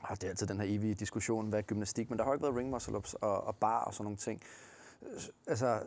[0.00, 2.34] og det er altid den her evige diskussion, hvad er gymnastik, men der har jo
[2.34, 4.42] ikke været ring muscle ups og, og bar og sådan nogle ting.
[5.46, 5.82] Altså,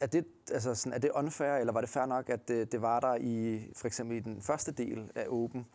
[0.00, 2.82] er det, altså sådan, er det unfair, eller var det fair nok, at det, det
[2.82, 5.66] var der i for eksempel i den første del af Open?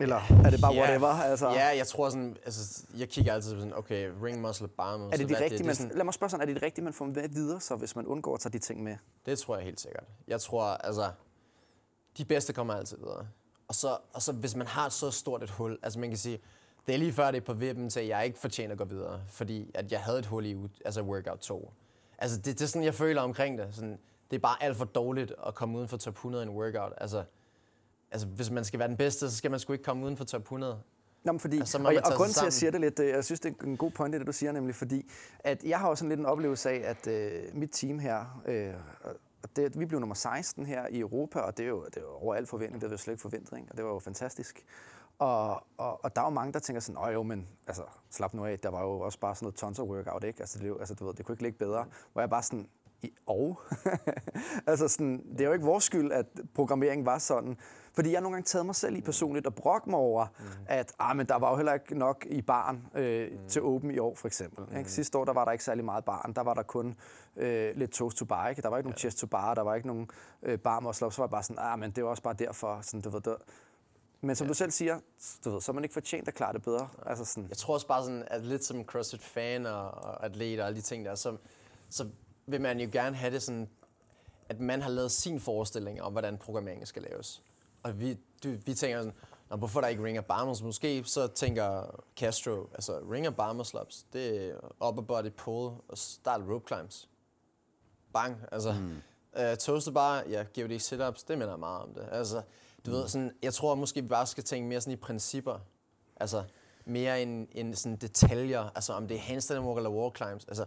[0.00, 1.08] Eller er det bare Ja, whatever?
[1.08, 5.12] Altså, Ja, jeg tror sådan, altså, jeg kigger altid sådan, okay, ring muscle, bar muscle.
[5.12, 6.66] er det de rigtige, det, man, er sådan, lad mig spørge sådan, er det de
[6.66, 8.96] rigtige, man får med videre, så hvis man undgår at tage de ting med?
[9.26, 10.04] det tror jeg helt sikkert.
[10.28, 11.10] Jeg tror, altså,
[12.18, 13.26] de bedste kommer altid videre.
[13.68, 16.38] Og så, og så hvis man har så stort et hul, altså man kan sige,
[16.86, 18.84] det er lige før det er på vippen til, at jeg ikke fortjener at gå
[18.84, 21.72] videre, fordi at jeg havde et hul i altså workout 2.
[22.18, 23.68] Altså det, det er sådan, jeg føler omkring det.
[23.74, 23.98] Sådan,
[24.30, 26.92] det er bare alt for dårligt at komme uden for top 100 i en workout.
[26.96, 27.24] Altså,
[28.12, 30.24] altså hvis man skal være den bedste, så skal man sgu ikke komme uden for
[30.24, 30.80] top 100.
[31.24, 33.24] Nå, men fordi, Altså, og, og grunden til, at jeg siger det lidt, øh, jeg
[33.24, 35.94] synes, det er en god point, det du siger, nemlig fordi, at jeg har jo
[35.94, 38.74] sådan lidt en oplevelse af, at øh, mit team her, øh,
[39.56, 42.10] det, vi blev nummer 16 her i Europa, og det er jo, det er jo
[42.10, 43.68] over al forventning, det havde vi slet ikke forventet, ikke?
[43.70, 44.64] og det var jo fantastisk.
[45.18, 48.34] Og, og, og der er jo mange, der tænker sådan, åh jo, men altså, slap
[48.34, 50.40] nu af, der var jo også bare sådan noget tons of workout, ikke?
[50.40, 51.86] Altså, det, jo- altså, du ved, det kunne ikke ligge bedre.
[52.12, 52.68] Hvor jeg bare sådan,
[53.02, 53.60] i, og?
[54.66, 57.56] altså sådan, det er jo ikke vores skyld, at programmeringen var sådan.
[57.94, 60.44] Fordi jeg har nogle gange taget mig selv i personligt og brokke mig over, mm.
[60.66, 63.48] at ah, men der var jo heller ikke nok i barn øh, mm.
[63.48, 64.64] til åben i år, for eksempel.
[64.70, 64.76] Mm.
[64.76, 64.92] Ikke?
[64.92, 66.32] Sidste år der var der ikke særlig meget barn.
[66.32, 66.94] Der var der kun
[67.36, 68.48] øh, lidt toast to bar.
[68.48, 68.62] Ikke?
[68.62, 70.10] Der var ikke nogen chest to bar, der var ikke nogen
[70.42, 71.12] øh, bar muscle.
[71.12, 72.80] Så var jeg bare sådan, ah, men det jo også bare derfor.
[72.82, 73.36] Sådan, du ved, der.
[74.20, 74.48] Men som ja.
[74.48, 74.98] du selv siger,
[75.44, 76.88] du ved, så er man ikke fortjent at klare det bedre.
[77.06, 80.66] Altså sådan, Jeg tror også bare sådan, at lidt som CrossFit-fan og, og atlet og
[80.66, 81.36] alle de ting der, så,
[81.90, 82.08] så
[82.46, 83.68] vil man jo gerne have det sådan,
[84.48, 87.42] at man har lavet sin forestilling om, hvordan programmeringen skal laves.
[87.82, 88.14] Og vi,
[88.44, 89.14] du, vi tænker sådan,
[89.52, 90.62] Nå, hvorfor er der ikke ringer barmers?
[90.62, 96.40] Måske så tænker Castro, altså ringer barmer slaps, det er upper body pull og start
[96.50, 97.08] rope climbs.
[98.12, 98.72] Bang, altså.
[98.72, 98.96] Mm.
[99.40, 102.08] Uh, toasted bar, ja, GOD sit-ups, det minder meget om det.
[102.12, 102.42] Altså,
[102.86, 102.96] du mm.
[102.96, 105.58] ved, sådan, jeg tror måske, vi bare skal tænke mere sådan i principper.
[106.16, 106.44] Altså,
[106.84, 108.70] mere end, end sådan detaljer.
[108.74, 110.44] Altså, om det er handstand walk eller wall climbs.
[110.44, 110.64] Altså,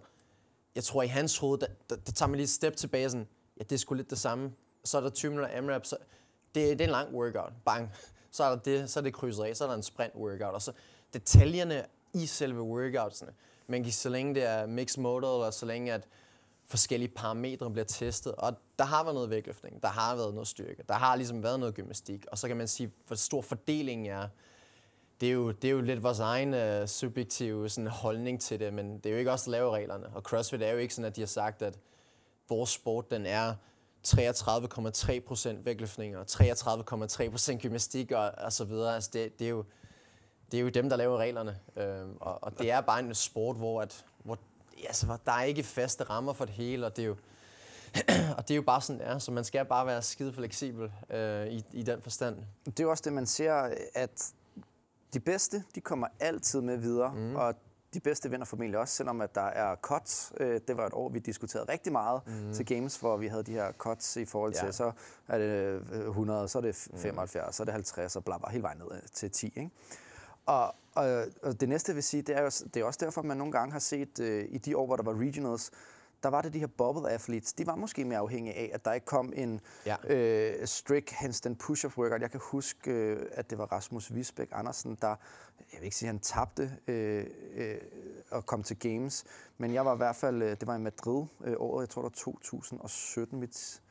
[0.76, 3.28] jeg tror, i hans hoved, der, der, der tager man lige et step tilbage, sådan,
[3.58, 4.52] ja, det er sgu lidt det samme.
[4.84, 5.98] Så er der 20 minutter AMRAP, så
[6.56, 7.54] det, det er en lang workout.
[7.66, 7.92] Bang.
[8.32, 10.54] Så er der det, så er det krydset af, så er der en sprint workout.
[10.54, 10.72] Og så
[11.14, 13.32] detaljerne i selve workoutsene.
[13.68, 16.08] Man kan så længe det er mixed modal, og så længe at
[16.68, 18.36] forskellige parametre bliver testet.
[18.36, 21.60] Og der har været noget vægtløftning, der har været noget styrke, der har ligesom været
[21.60, 22.26] noget gymnastik.
[22.32, 24.28] Og så kan man sige, hvor stor fordelingen er.
[25.22, 28.74] Det er jo, det er jo lidt vores egen øh, subjektive sådan, holdning til det,
[28.74, 30.08] men det er jo ikke os, der laver reglerne.
[30.16, 31.80] Og CrossFit er jo ikke sådan, at de har sagt, at
[32.50, 33.54] vores sport den er
[34.08, 38.96] 33,3 procent vægtløftning og 33,3 procent gymnastik og, og så videre.
[38.96, 39.66] Altså det, det, er jo,
[40.52, 41.60] det er jo dem, der laver reglerne.
[41.78, 44.40] Øhm, og, og det er bare en sport, hvor, at, hvor
[44.88, 47.16] altså, hvor der er ikke faste rammer for det hele, og det er jo,
[48.38, 49.20] og det er jo bare sådan, det er.
[49.20, 52.38] Så man skal bare være skide fleksibel øh, i, i den forstand.
[52.66, 53.54] det er jo også det, man ser,
[53.94, 54.34] at
[55.14, 57.36] de bedste, de kommer altid med videre, mm.
[57.36, 57.56] og
[57.96, 60.34] de bedste vinder formentlig også, selvom at der er cuts.
[60.40, 62.54] Øh, Det var et år, vi diskuterede rigtig meget mm.
[62.54, 64.72] til Games, hvor vi havde de her cuts i forhold til, Ja.
[64.72, 64.92] så
[65.28, 68.50] er det øh, 100, så er det 75, så er det 50, og bla bla,
[68.50, 69.46] hele vejen ned øh, til 10.
[69.46, 69.70] Ikke?
[70.46, 73.22] Og, og, og det næste, jeg vil sige, det er, jo, det er også derfor,
[73.22, 75.72] man nogle gange har set øh, i de år, hvor der var regionals,
[76.26, 77.54] der var det de her bubble athletes.
[77.54, 79.96] De var måske mere afhængige af, at der ikke kom en Ja.
[80.16, 82.22] øh, strict handstand push-up workout.
[82.22, 85.08] Jeg kan huske, øh, at det var Rasmus Visbæk Andersen, der,
[85.60, 87.78] jeg vil ikke sige, han tabte øh, øh,
[88.32, 89.24] og kom til Games,
[89.58, 92.02] men jeg var i hvert fald, øh, det var i Madrid øh, året, jeg tror
[92.02, 93.82] det var 2017, mit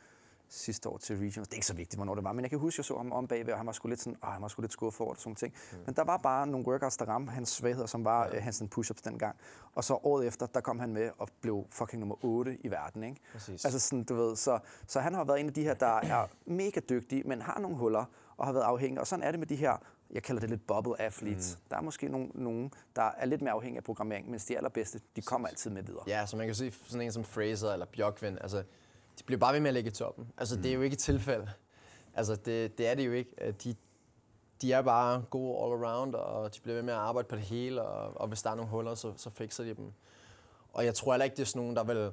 [0.55, 1.49] sidste år til Regionals.
[1.49, 2.97] Det er ikke så vigtigt, hvornår det var, men jeg kan huske, at jeg så
[2.97, 5.01] ham om bagved, og han var sgu lidt sådan, åh, han var sgu lidt skuffet
[5.01, 5.55] over det, sådan ting.
[5.73, 5.79] Mm.
[5.87, 8.41] Men der var bare nogle workouts, der ramte hans svagheder, som var ja.
[8.41, 9.37] hans push-ups dengang.
[9.75, 13.05] Og så året efter, der kom han med og blev fucking nummer 8 i verden,
[13.05, 13.21] ikke?
[13.33, 13.65] Præcis.
[13.65, 16.27] Altså sådan, du ved, så, så han har været en af de her, der er
[16.47, 18.05] mega dygtig, men har nogle huller
[18.37, 19.01] og har været afhængig.
[19.01, 19.77] Og sådan er det med de her,
[20.11, 21.59] jeg kalder det lidt bubble athletes.
[21.59, 21.69] Mm.
[21.71, 25.01] Der er måske nogen, nogen, der er lidt mere afhængige af programmering, mens de allerbedste,
[25.17, 26.03] de kommer altid med videre.
[26.07, 28.63] Ja, så man kan sige sådan en som Fraser eller Bjørkvind, altså,
[29.19, 30.33] de bliver bare ved med at ligge i toppen.
[30.39, 30.63] Altså, mm.
[30.63, 31.51] det er jo ikke et tilfælde.
[32.15, 33.31] Altså, det, det er det jo ikke.
[33.41, 33.75] Øh, De,
[34.63, 37.45] de er bare gode all around, og de bliver ved med at arbejde på det
[37.45, 39.93] hele, og, og hvis der er nogle huller, så, så fikser de dem.
[40.73, 42.13] Og jeg tror heller ikke, det er sådan nogen, der vil...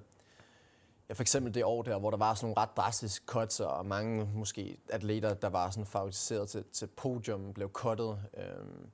[1.10, 3.86] Ja, for eksempel det år der, hvor der var sådan nogle ret drastiske cuts, og
[3.86, 8.20] mange måske atleter, der var sådan favoriseret til, til podium, blev cuttet.
[8.38, 8.90] Øhm,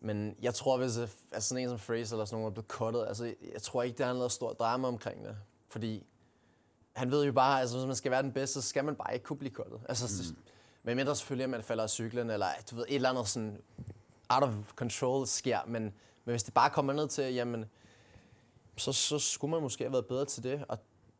[0.00, 2.68] men jeg tror, hvis øh, altså sådan en som Fraser eller sådan nogen er blevet
[2.68, 5.36] cuttet, altså jeg tror ikke, der er noget stort drama omkring det.
[5.68, 6.06] Fordi
[6.94, 9.14] han ved jo bare, altså hvis man skal være den bedste, så skal man bare
[9.14, 9.80] ikke kunne blive kottet.
[9.88, 10.38] Altså, mm.
[10.82, 13.58] Men mindre selvfølgelig, at man falder af cyklen, eller du ved, et eller andet sådan
[14.28, 15.92] out of control sker, men, men
[16.32, 17.64] hvis det bare kommer ned til, jamen,
[18.76, 20.78] så, så skulle man måske have været bedre til det, og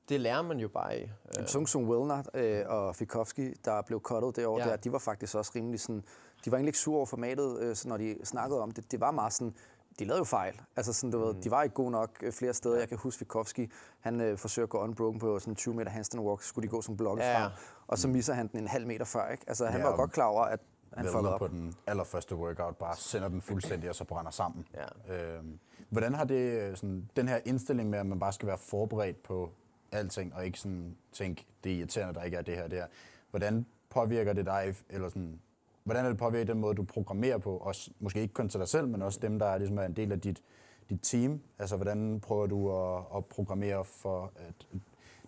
[0.08, 1.10] det lærer man jo bare i.
[1.46, 4.64] Sådan som Wilner øh, og Fikowski, der blev cuttet det år ja.
[4.64, 6.04] der, de var faktisk også rimelig sådan,
[6.44, 8.92] de var egentlig ikke sure over formatet, øh, så når de snakkede om det.
[8.92, 9.54] Det var meget sådan,
[9.98, 10.60] de lavede jo fejl.
[10.76, 11.24] Altså sådan, du mm.
[11.24, 12.78] ved, de var ikke gode nok øh, flere steder.
[12.78, 16.24] Jeg kan huske Fikowski, han øh, forsøger at gå unbroken på sådan 20 meter handstand
[16.24, 17.48] walk, skulle de gå som blokke ja, ja.
[17.86, 19.28] og så misser han den en halv meter før.
[19.28, 19.44] Ikke?
[19.46, 20.60] Altså, han ja, var godt klar over, at
[20.96, 21.38] han fuckede op.
[21.38, 24.66] på den allerførste workout, bare sender den fuldstændig, og så brænder sammen.
[25.08, 25.14] Ja.
[25.14, 28.58] Øhm, hvordan har det, øh, sådan, den her indstilling med, at man bare skal være
[28.58, 29.50] forberedt på
[29.92, 32.86] alting, og ikke sådan tænke, det er irriterende, der ikke er det her der.
[33.30, 35.40] Hvordan påvirker det dig, eller sådan,
[35.84, 37.56] hvordan er det påvirket den måde, du programmerer på?
[37.56, 39.96] Også, måske ikke kun til dig selv, men også dem, der er, ligesom er en
[39.96, 40.42] del af dit,
[40.90, 41.40] dit team.
[41.58, 44.66] Altså, hvordan prøver du at, at programmere for, at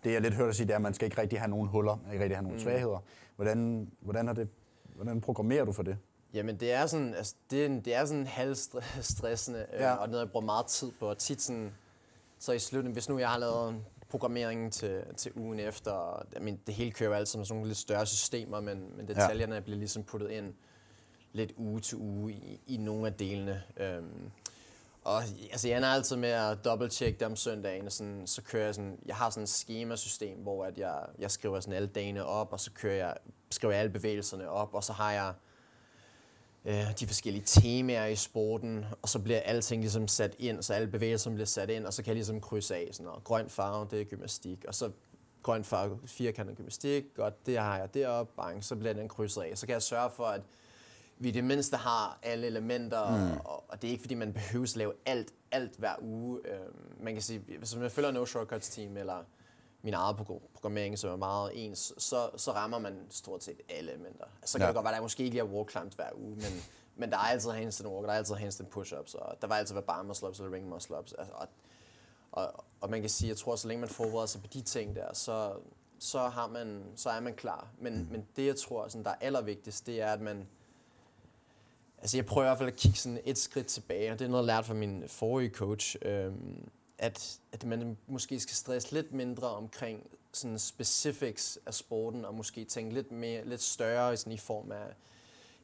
[0.04, 1.68] det jeg lidt hørte dig sige, det er, at man skal ikke rigtig have nogen
[1.68, 2.62] huller, ikke rigtig have nogen mm.
[2.62, 2.98] svagheder.
[3.36, 4.48] Hvordan, hvordan, er det,
[4.94, 5.98] hvordan programmerer du for det?
[6.34, 9.94] Jamen, det er sådan, altså, det er, det er sådan halvstressende, øh, ja.
[9.94, 11.08] øh, og noget, jeg bruger meget tid på.
[11.08, 11.72] Og tit sådan,
[12.38, 16.26] så i slutningen, hvis nu jeg har lavet programmeringen til, til ugen efter.
[16.36, 19.08] I mean, det hele kører jo altid med sådan nogle lidt større systemer, men, men
[19.08, 19.60] detaljerne ja.
[19.60, 20.54] bliver ligesom puttet ind
[21.32, 23.62] lidt uge til uge i, i nogle af delene.
[23.76, 24.30] Øhm,
[25.04, 28.64] og altså, jeg er altid med at dobbelt-check det om søndagen, og sådan, så kører
[28.64, 32.24] jeg sådan, jeg har sådan et schemasystem, hvor at jeg, jeg skriver sådan alle dagene
[32.24, 33.16] op, og så kører jeg,
[33.50, 35.32] skriver jeg alle bevægelserne op, og så har jeg
[36.66, 40.88] øh, de forskellige temaer i sporten, og så bliver alting ligesom sat ind, så alle
[40.88, 43.24] bevægelser bliver sat ind, og så kan jeg ligesom krydse af sådan noget.
[43.24, 44.90] Grøn farve, det er gymnastik, og så
[45.42, 49.58] grøn farve, firkantet gymnastik, godt, det har jeg deroppe, bang, så bliver den krydset af.
[49.58, 50.42] Så kan jeg sørge for, at
[51.18, 53.40] vi det mindste har alle elementer, mm.
[53.44, 56.40] og, og det er ikke fordi, man behøver at lave alt, alt hver uge.
[56.44, 56.60] Øh,
[57.04, 59.24] man kan sige, hvis man følger No Shortcuts team, eller
[59.86, 60.16] min eget
[60.54, 64.24] programmering, som er meget ens, så, så rammer man stort set alle elementer.
[64.24, 64.66] Altså, så kan ja.
[64.66, 66.62] det godt være, at der måske ikke lige er wall climbs hver uge, men,
[66.96, 69.74] men der er altid handstand walk, der er altid handstand push-ups, og der vil altid
[69.74, 71.12] være bar muscle ups eller ring muscle ups.
[71.12, 71.48] Altså, og,
[72.32, 74.60] og, og, man kan sige, jeg tror, at så længe man forbereder sig på de
[74.60, 75.52] ting der, så,
[75.98, 77.68] så, har man, så er man klar.
[77.78, 78.08] Men, mm.
[78.10, 80.48] men det, jeg tror, sådan, der er allervigtigst, det er, at man...
[81.98, 84.28] Altså, jeg prøver i hvert fald at kigge sådan et skridt tilbage, og det er
[84.28, 85.96] noget, jeg lært fra min forrige coach.
[86.02, 86.68] Øhm,
[86.98, 92.64] at, at man måske skal stresse lidt mindre omkring sådan specifics af sporten, og måske
[92.64, 94.94] tænke lidt, mere, lidt større sådan i form af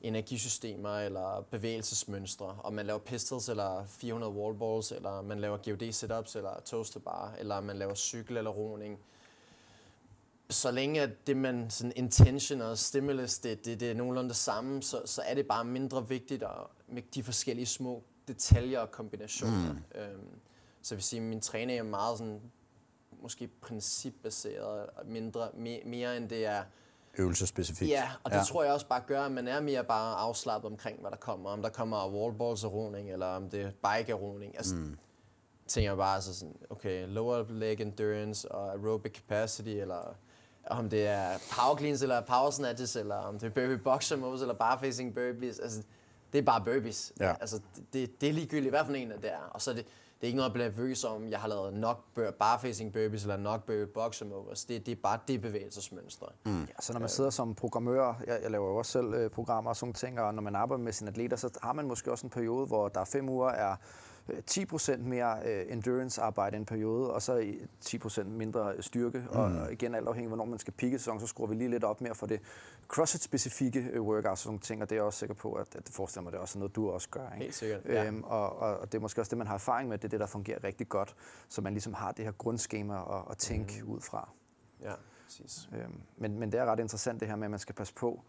[0.01, 6.37] energisystemer eller bevægelsesmønstre, om man laver pistols eller 400 wallballs, eller man laver GOD setups
[6.37, 8.99] eller toaster bar, eller man laver cykel eller roning.
[10.51, 14.37] Så længe at det man sådan intention og stimulus, det, det, det er nogenlunde det
[14.37, 16.51] samme, så, så er det bare mindre vigtigt at,
[16.89, 19.73] med de forskellige små detaljer og kombinationer.
[19.73, 20.01] Mm.
[20.01, 20.29] Øhm,
[20.83, 22.41] så jeg vil sige, at min træning er meget sådan,
[23.23, 26.63] måske principbaseret, mindre, mere, mere end det er
[27.19, 27.91] øvelsespecifikt.
[27.91, 28.43] Ja, og det ja.
[28.43, 31.51] tror jeg også bare gør, at man er mere bare afslappet omkring, hvad der kommer.
[31.51, 34.57] Om der kommer wallballs og roning, eller om det er bike roning.
[34.57, 34.99] Altså, mm.
[35.67, 40.17] tænker jeg bare altså sådan, okay, lower leg endurance og aerobic capacity, eller
[40.67, 44.41] om det er power cleans, eller power snatches, eller om det er burpee boxer moves,
[44.41, 45.59] eller bar facing burpees.
[45.59, 45.83] Altså,
[46.33, 47.13] det er bare burpees.
[47.21, 47.35] Ja.
[47.41, 47.61] Altså,
[47.93, 49.51] det, det er ligegyldigt, hvad for en af det er.
[49.51, 49.87] Og så er det,
[50.23, 51.99] det er ikke noget, jeg bliver nervøs om, jeg har lavet nok
[52.39, 54.65] barfacing burpees eller nok burpee boxer movers.
[54.65, 56.27] Det, det er bare det bevægelsesmønstre.
[56.45, 56.61] Mm.
[56.61, 59.71] Ja, så når man sidder som programmør, jeg, jeg laver jo også selv øh, programmer
[59.71, 62.27] og sådan ting, og når man arbejder med sine atleter, så har man måske også
[62.27, 63.77] en periode, hvor der er fem uger er
[64.51, 67.53] 10% mere øh, endurance-arbejde en periode, og så
[67.85, 69.19] 10% mindre styrke.
[69.19, 69.39] Mm.
[69.39, 71.85] Og igen, alt afhængig af, hvornår man skal pikke sæson, så skruer vi lige lidt
[71.85, 72.41] op mere for det
[72.89, 75.87] CrossFit-specifikke øh, workouts og sådan ting, og det er jeg også sikker på, at, at
[75.87, 77.27] det forestiller mig, det er også noget, du også gør.
[77.27, 77.37] Ikke?
[77.37, 78.05] Helt sikkert, ja.
[78.05, 80.21] øhm, og, og det er måske også det, man har erfaring med, det er det,
[80.21, 81.15] der fungerer rigtig godt,
[81.49, 83.91] så man ligesom har det her grundskema at, at tænke mm.
[83.91, 84.29] ud fra.
[84.83, 84.93] Ja,
[85.25, 85.69] præcis.
[85.73, 88.25] Øhm, men, men det er ret interessant det her med, at man skal passe på,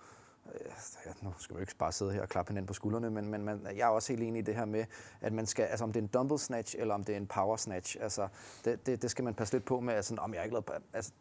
[1.06, 3.44] ja, nu skal vi ikke bare sidde her og klappe hinanden på skuldrene, men, men
[3.44, 4.86] man, jeg er også helt enig i det her med,
[5.22, 7.28] at man skal, altså om det er en dumbbell snatch, eller om det er en
[7.28, 8.28] power snatch, altså
[8.66, 11.12] det, det, det skal man passe lidt på med, altså om jeg ikke lavet, altså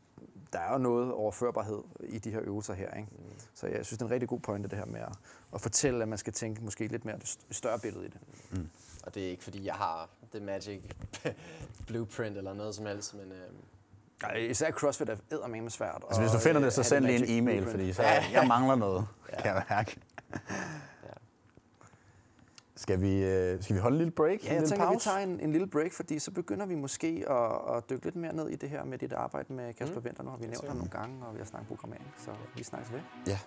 [0.52, 3.08] der er jo noget overførbarhed i de her øvelser her, ikke?
[3.12, 3.24] Mm.
[3.54, 5.12] Så jeg synes, det er en rigtig god pointe, det her med at,
[5.54, 8.20] at fortælle, at man skal tænke måske lidt mere det større billede i det.
[8.50, 8.68] Mm.
[9.04, 10.82] Og det er ikke, fordi jeg har det magic
[11.86, 13.32] blueprint eller noget som helst, men...
[13.32, 13.48] Øh
[14.38, 16.02] især CrossFit er eddermame svært.
[16.06, 19.06] Altså, hvis du finder det, så send lige en e-mail, fordi så jeg mangler noget,
[19.32, 19.42] ja.
[19.42, 20.00] kan jeg mærke.
[22.76, 24.44] Skal vi, øh, skal vi holde en lille break?
[24.44, 25.10] Ja, jeg tænker, pause?
[25.10, 28.16] vi tager en, en lille break, fordi så begynder vi måske at, at dykke lidt
[28.16, 30.04] mere ned i det her med dit arbejde med Kasper mm.
[30.04, 30.22] Venter.
[30.22, 32.92] Nu har vi nævnt ham nogle gange, og vi har snakket programmering, så vi snakkes
[32.92, 33.00] ved.
[33.26, 33.38] Ja.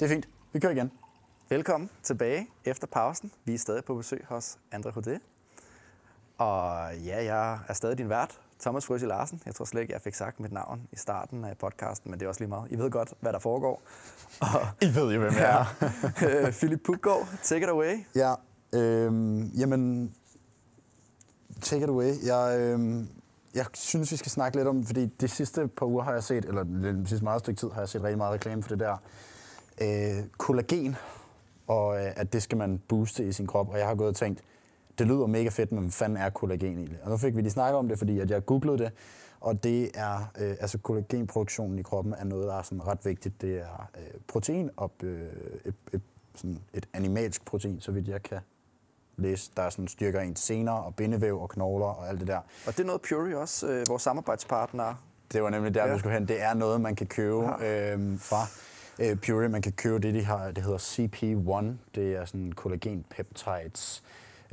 [0.00, 0.28] Det er fint.
[0.52, 0.90] Vi kører igen.
[1.48, 3.32] Velkommen tilbage efter pausen.
[3.44, 5.18] Vi er stadig på besøg hos Andre Hodé.
[6.38, 9.42] Og ja, jeg er stadig din vært, Thomas Frøsje Larsen.
[9.46, 12.24] Jeg tror slet ikke, jeg fik sagt mit navn i starten af podcasten, men det
[12.26, 12.70] er også lige meget.
[12.70, 13.82] I ved godt, hvad der foregår.
[14.40, 16.50] Og, I ved jo, hvem jeg er.
[16.60, 18.04] Philip Puggaard, take it away.
[18.14, 18.34] Ja,
[18.72, 20.14] øh, jamen,
[21.60, 22.12] take it away.
[22.24, 23.04] Jeg, øh,
[23.54, 26.44] jeg synes, vi skal snakke lidt om, fordi de sidste par uger har jeg set,
[26.44, 28.96] eller det sidste meget stykke tid, har jeg set rigtig meget reklame for det der
[29.80, 30.96] øh, kollagen,
[31.66, 33.68] og øh, at det skal man booste i sin krop.
[33.68, 34.40] Og jeg har gået og tænkt,
[34.98, 36.98] det lyder mega fedt, men hvad fanden er kollagen egentlig?
[37.02, 38.92] Og nu fik vi lige snakket om det, fordi at jeg googlede det,
[39.40, 43.42] og det er, øh, altså kollagenproduktionen i kroppen er noget, der er sådan ret vigtigt.
[43.42, 45.28] Det er øh, protein og øh,
[45.64, 46.02] et, et,
[46.34, 48.38] sådan et animalsk protein, så vidt jeg kan
[49.16, 52.38] læse, der sådan styrker ens sener og bindevæv og knogler og alt det der.
[52.66, 54.94] Og det er noget Puri også, øh, vores samarbejdspartner.
[55.32, 55.92] Det var nemlig der, ja.
[55.92, 56.28] vi skulle hen.
[56.28, 57.94] Det er noget, man kan købe ja.
[57.94, 58.46] øh, fra
[58.98, 59.48] øh, Puri.
[59.48, 61.64] Man kan købe det, de har, det hedder CP1.
[61.94, 64.02] Det er sådan kollagen peptides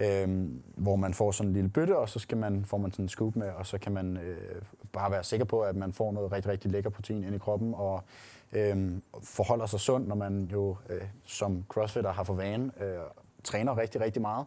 [0.01, 3.05] øhm, hvor man får sådan en lille bøtte, og så skal man, får man sådan
[3.05, 4.61] en scoop med, og så kan man øh,
[4.93, 7.73] bare være sikker på, at man får noget rigtig, rigtig lækker protein ind i kroppen,
[7.73, 8.03] og
[8.53, 8.91] øh,
[9.23, 12.97] forholder sig sund, når man jo øh, som crossfitter har for vane, øh,
[13.43, 14.45] træner rigtig, rigtig meget,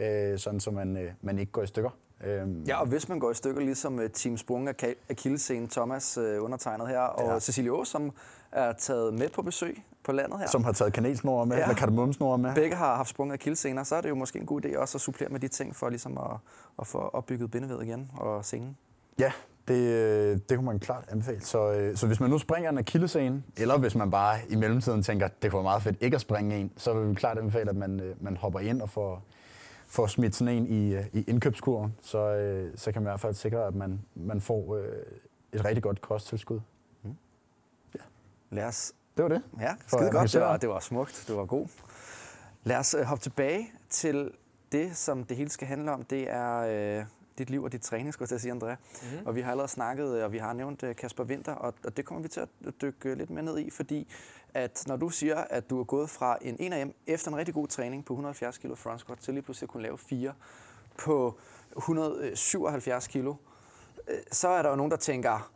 [0.00, 1.90] øh, sådan så man, øh, man ikke går i stykker.
[2.24, 2.62] Øhm.
[2.62, 6.44] Ja, og hvis man går i stykker, ligesom uh, Team Sprung af Akillescene, Thomas uh,
[6.44, 7.40] undertegnet her, og ja.
[7.40, 8.12] Cecilie Aas, som
[8.52, 10.46] er taget med på besøg på landet her.
[10.46, 11.62] Som har taget kanelsnore med, ja.
[11.62, 12.54] eller kardemomsnore med.
[12.54, 15.00] Begge har haft sprunget akillescener, så er det jo måske en god idé også at
[15.00, 16.36] supplere med de ting, for ligesom at,
[16.78, 18.76] at få opbygget bindevæd igen og sengen.
[19.18, 19.32] Ja,
[19.68, 21.40] det, øh, det kunne man klart anbefale.
[21.40, 25.02] Så, øh, så hvis man nu springer en akillescene, eller hvis man bare i mellemtiden
[25.02, 27.70] tænker, det kunne være meget fedt ikke at springe en, så vil vi klart anbefale,
[27.70, 29.22] at man, øh, man hopper ind og får,
[29.86, 31.94] får smidt sådan en i, i indkøbskurven.
[32.02, 32.18] Så,
[32.76, 34.76] så kan man i hvert fald sikre, at man, man får
[35.52, 36.60] et rigtig godt kosttilskud.
[38.56, 39.42] Lad os det var det.
[39.60, 40.32] Ja, skide godt.
[40.32, 41.24] Det var, det var smukt.
[41.28, 41.68] Det var god.
[42.64, 44.30] Lad os uh, hoppe tilbage til
[44.72, 46.04] det, som det hele skal handle om.
[46.04, 47.06] Det er uh,
[47.38, 48.74] dit liv og dit træning, skulle jeg sige, Andrea.
[48.74, 49.26] Mm-hmm.
[49.26, 52.04] Og vi har allerede snakket, og vi har nævnt uh, Kasper Winter, og, og det
[52.04, 52.48] kommer vi til at
[52.82, 54.08] dykke lidt mere ned i, fordi
[54.54, 57.54] at når du siger, at du er gået fra en 1 AM efter en rigtig
[57.54, 60.32] god træning på 170 kg front squat, til lige pludselig at kunne lave 4
[60.98, 61.38] på
[61.76, 63.28] 177 kg,
[64.32, 65.50] så er der jo nogen, der tænker,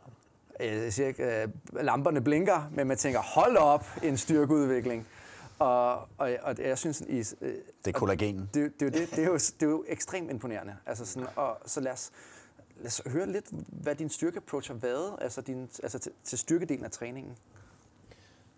[0.61, 5.07] jeg siger ikke, at lamperne blinker, men man tænker, hold op, en styrkeudvikling.
[5.59, 7.01] Og, og, og jeg synes...
[7.01, 7.53] I, øh,
[7.85, 8.49] det er kollagen.
[8.53, 10.75] Det, det, det, det, er jo, det er jo ekstremt imponerende.
[10.85, 12.11] Altså sådan, og, så lad os,
[12.77, 16.85] lad os høre lidt, hvad din styrkeapproach har været, altså, din, altså til, til styrkedelen
[16.85, 17.37] af træningen.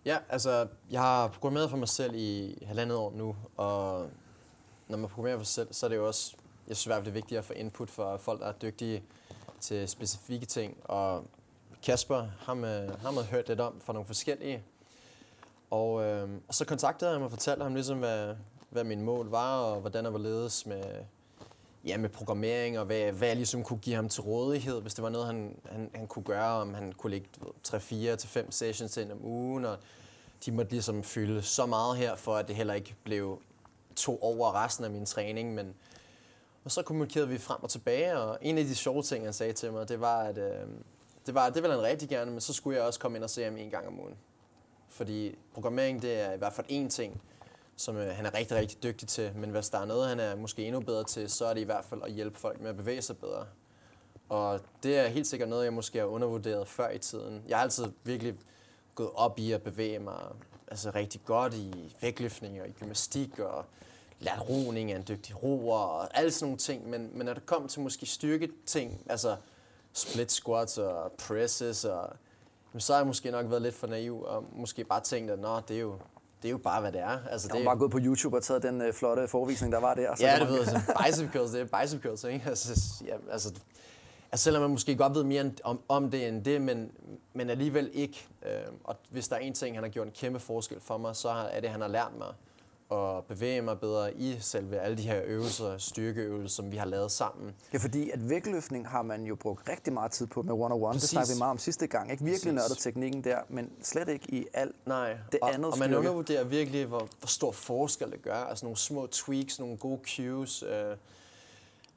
[0.05, 4.09] Ja, altså, jeg har programmeret for mig selv i halvandet år nu, og
[4.87, 6.35] når man programmerer for sig selv, så er det jo også,
[6.67, 9.03] jeg synes, det er vigtigt at få input fra folk, der er dygtige
[9.59, 11.25] til specifikke ting, og
[11.83, 14.63] Kasper, ham, øh, ham havde hørt lidt om fra nogle forskellige.
[15.69, 18.35] Og, øh, og så kontaktede jeg ham og fortalte ham ligesom, hvad,
[18.69, 20.83] hvad min mål var, og hvordan jeg var ledes med,
[21.85, 25.03] ja, med programmering, og hvad, hvad jeg ligesom kunne give ham til rådighed, hvis det
[25.03, 27.27] var noget, han, han, han kunne gøre, om han kunne lægge
[27.67, 29.77] 3-4 til 5 sessions ind om ugen, og
[30.45, 33.41] de måtte ligesom fylde så meget her, for at det heller ikke blev
[33.95, 35.75] to over resten af min træning, men
[36.65, 39.53] og så kommunikerede vi frem og tilbage, og en af de sjove ting, han sagde
[39.53, 40.67] til mig, det var, at øh,
[41.25, 43.29] det, var, det ville han rigtig gerne, men så skulle jeg også komme ind og
[43.29, 44.17] se ham en gang om ugen.
[44.89, 47.21] Fordi programmering, det er i hvert fald én ting,
[47.75, 49.31] som øh, han er rigtig, rigtig dygtig til.
[49.36, 51.63] Men hvis der er noget, han er måske endnu bedre til, så er det i
[51.63, 53.45] hvert fald at hjælpe folk med at bevæge sig bedre.
[54.29, 57.43] Og det er helt sikkert noget, jeg måske har undervurderet før i tiden.
[57.47, 58.36] Jeg har altid virkelig
[58.95, 60.19] gået op i at bevæge mig
[60.67, 63.65] altså rigtig godt i vægtløftning og i gymnastik og
[64.19, 66.89] lært roning af en dygtig roer og alle sådan nogle ting.
[66.89, 69.36] Men, men når det kom til måske styrke ting, altså
[69.93, 72.10] split squats og presses, og
[72.73, 75.39] jamen, så har jeg måske nok været lidt for naiv, og måske bare tænkt, at
[75.39, 75.95] Nå, det er jo,
[76.41, 77.19] det er jo bare, hvad det er.
[77.30, 79.93] Altså, jeg har bare gået på YouTube og taget den øh, flotte forvisning, der var
[79.93, 80.15] der.
[80.15, 80.84] Så ja, det ved jeg.
[81.05, 82.45] Bicep curls, det er bicep curls, ikke?
[82.49, 83.53] Altså, ja, altså,
[84.32, 86.91] altså, selvom man måske godt ved mere om, om det end det, men,
[87.34, 88.28] men alligevel ikke.
[88.45, 88.51] Øh,
[88.84, 91.30] og hvis der er en ting, han har gjort en kæmpe forskel for mig, så
[91.30, 92.28] er det, han har lært mig
[92.93, 97.11] at bevæge mig bedre i selve alle de her øvelser, styrkeøvelser, som vi har lavet
[97.11, 97.55] sammen.
[97.73, 100.93] Ja, fordi at vægtløftning har man jo brugt rigtig meget tid på med one-on-one.
[100.93, 102.11] Det snakkede vi meget om sidste gang.
[102.11, 105.17] Ikke virkelig nørdet teknikken der, men slet ikke i alt Nej.
[105.31, 108.35] det og, andet Og man undervurderer virkelig, hvor, hvor stor forskel det gør.
[108.35, 110.63] Altså nogle små tweaks, nogle gode cues.
[110.63, 110.97] Øh,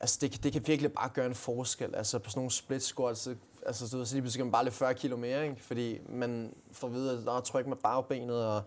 [0.01, 1.95] altså det, det kan virkelig bare gøre en forskel.
[1.95, 3.29] Altså på sådan nogle split squats,
[3.67, 5.63] altså så lige pludselig kan man bare løbe 40 kilo mere, ikke?
[5.63, 8.63] fordi man får at vide, at tryk med bagbenet, og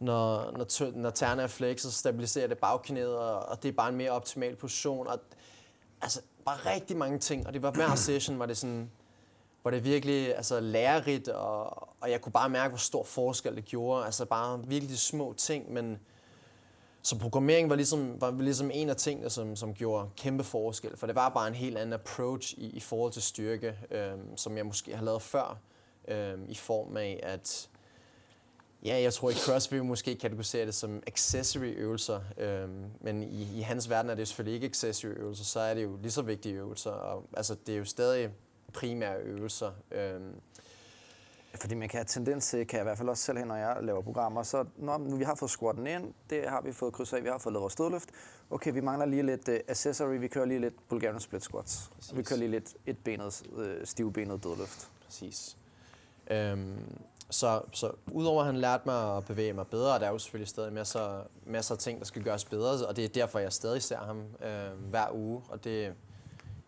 [0.00, 3.88] når, når, når tærne er flexet, så stabiliserer det bagknæet, og, og det er bare
[3.88, 5.06] en mere optimal position.
[5.06, 5.18] Og,
[6.02, 8.90] altså, bare rigtig mange ting, og det var hver session, var det sådan,
[9.62, 13.64] hvor det virkelig altså, lærerigt, og, og jeg kunne bare mærke, hvor stor forskel det
[13.64, 14.04] gjorde.
[14.04, 15.98] Altså bare virkelig små ting, men
[17.02, 21.06] så programmering var ligesom, var ligesom en af tingene, som, som gjorde kæmpe forskel, for
[21.06, 24.66] det var bare en helt anden approach i, i forhold til styrke, øhm, som jeg
[24.66, 25.58] måske har lavet før,
[26.08, 27.69] øhm, i form af, at
[28.84, 33.60] ja, jeg tror i CrossFit måske kategorisere det som accessory øvelser, øhm, men i, i
[33.60, 36.54] hans verden er det selvfølgelig ikke accessory øvelser, så er det jo lige så vigtige
[36.54, 38.30] øvelser, og altså det er jo stadig
[38.72, 39.70] primære øvelser.
[39.90, 40.34] Øhm,
[41.54, 43.76] fordi man kan have tendens til, kan jeg i hvert fald også selv når jeg
[43.82, 47.16] laver programmer, så når nu vi har fået squatten ind, det har vi fået krydset
[47.16, 48.08] af, vi har fået lavet vores stødløft.
[48.50, 51.90] Okay, vi mangler lige lidt uh, accessory, vi kører lige lidt Bulgarian split squats.
[51.94, 52.16] Præcis.
[52.16, 54.90] Vi kører lige lidt et benet, uh, stivbenet dødløft.
[55.04, 55.56] Præcis.
[56.30, 57.00] Øhm,
[57.30, 60.48] så, så udover at han lærte mig at bevæge mig bedre, der er jo selvfølgelig
[60.48, 63.82] stadig masser, masser af ting, der skal gøres bedre, og det er derfor, jeg stadig
[63.82, 65.42] ser ham øh, hver uge.
[65.48, 65.94] Og det,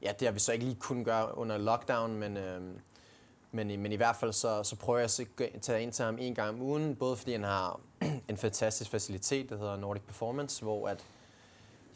[0.02, 2.60] ja, det har vi så ikke lige kunnet gøre under lockdown, men, øh,
[3.52, 5.10] men, i, men i hvert fald så, så prøver jeg
[5.54, 7.80] at tage ind til ham en gang om ugen, både fordi han har
[8.28, 11.04] en fantastisk facilitet, der hedder Nordic Performance, hvor at,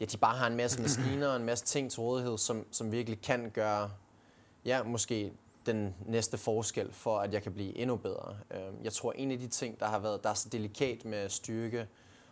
[0.00, 2.92] ja, de bare har en masse maskiner og en masse ting til rådighed, som, som
[2.92, 3.90] virkelig kan gøre,
[4.64, 5.32] ja, måske
[5.66, 8.36] den næste forskel for, at jeg kan blive endnu bedre.
[8.50, 11.28] Øhm, jeg tror, en af de ting, der har været, der er så delikat med
[11.28, 11.88] styrke,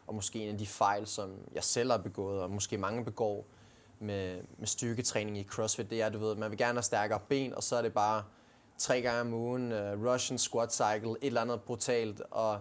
[0.06, 3.46] og måske en af de fejl, som jeg selv har begået, og måske mange begår
[3.98, 7.54] med, med styrketræning i CrossFit, det er, du ved, man vil gerne have stærkere ben,
[7.54, 8.24] og så er det bare
[8.78, 12.60] tre gange om ugen, uh, Russian squat cycle, et eller andet brutalt, og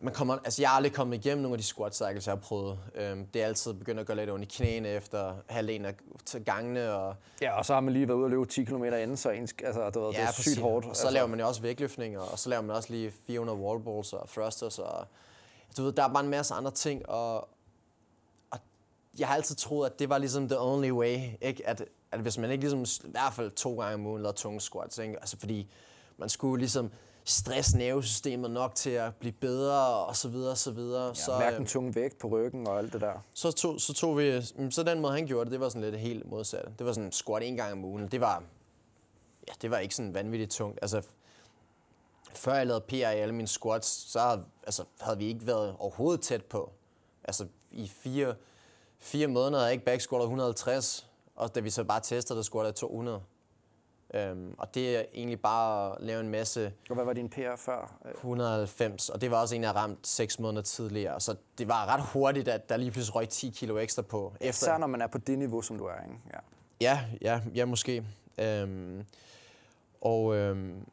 [0.00, 2.40] man kommer, altså jeg er aldrig kommet igennem nogle af de squat cycles, jeg har
[2.40, 2.78] prøvet.
[2.94, 5.94] Øhm, det er altid begyndt at gå lidt ondt i knæene efter halvdelen af
[6.44, 6.92] gangene.
[6.92, 9.30] Og ja, og så har man lige været ude og løbe 10 km inden, så
[9.30, 10.86] ens, altså, det, var, ja, det er sygt hårdt.
[10.86, 11.14] Og så altså.
[11.14, 14.78] laver man jo også vægtløftninger, og så laver man også lige 400 wallballs og thrusters.
[14.78, 15.06] Og,
[15.76, 17.48] du ved, der er bare en masse andre ting, og,
[18.50, 18.58] og
[19.18, 21.68] jeg har altid troet, at det var ligesom the only way, ikke?
[21.68, 24.60] At, at hvis man ikke ligesom, i hvert fald to gange om ugen lavede tunge
[24.60, 25.16] squats, ikke?
[25.20, 25.70] Altså fordi
[26.18, 26.90] man skulle ligesom
[27.24, 31.06] stress nervesystemet nok til at blive bedre og så videre og så videre.
[31.06, 33.24] Ja, så, mærke den tunge vægt på ryggen og alt det der.
[33.34, 36.00] Så tog, så tog vi, så den måde han gjorde det, det var sådan lidt
[36.00, 36.68] helt modsat.
[36.78, 38.08] Det var sådan squat en gang om ugen.
[38.08, 38.42] Det var,
[39.48, 40.78] ja, det var ikke sådan vanvittigt tungt.
[40.82, 41.02] Altså,
[42.34, 46.20] før jeg lavede PR i alle mine squats, så altså, havde vi ikke været overhovedet
[46.20, 46.72] tæt på.
[47.24, 48.34] Altså i fire,
[48.98, 52.70] fire måneder havde jeg ikke back 150, og da vi så bare testede, der squattede
[52.70, 53.20] jeg 200.
[54.14, 56.72] Øhm, og det er egentlig bare at lave en masse...
[56.88, 57.96] Og hvad var din PR før?
[58.14, 61.20] 190, og det var også en, jeg ramt 6 måneder tidligere.
[61.20, 64.32] Så det var ret hurtigt, at der lige pludselig røg 10 kilo ekstra på.
[64.40, 64.48] Efter.
[64.48, 66.18] Især når man er på det niveau, som du er, ikke?
[66.32, 66.38] Ja,
[66.80, 68.04] ja, ja, ja måske.
[68.38, 69.04] Øhm,
[70.00, 70.86] og øhm,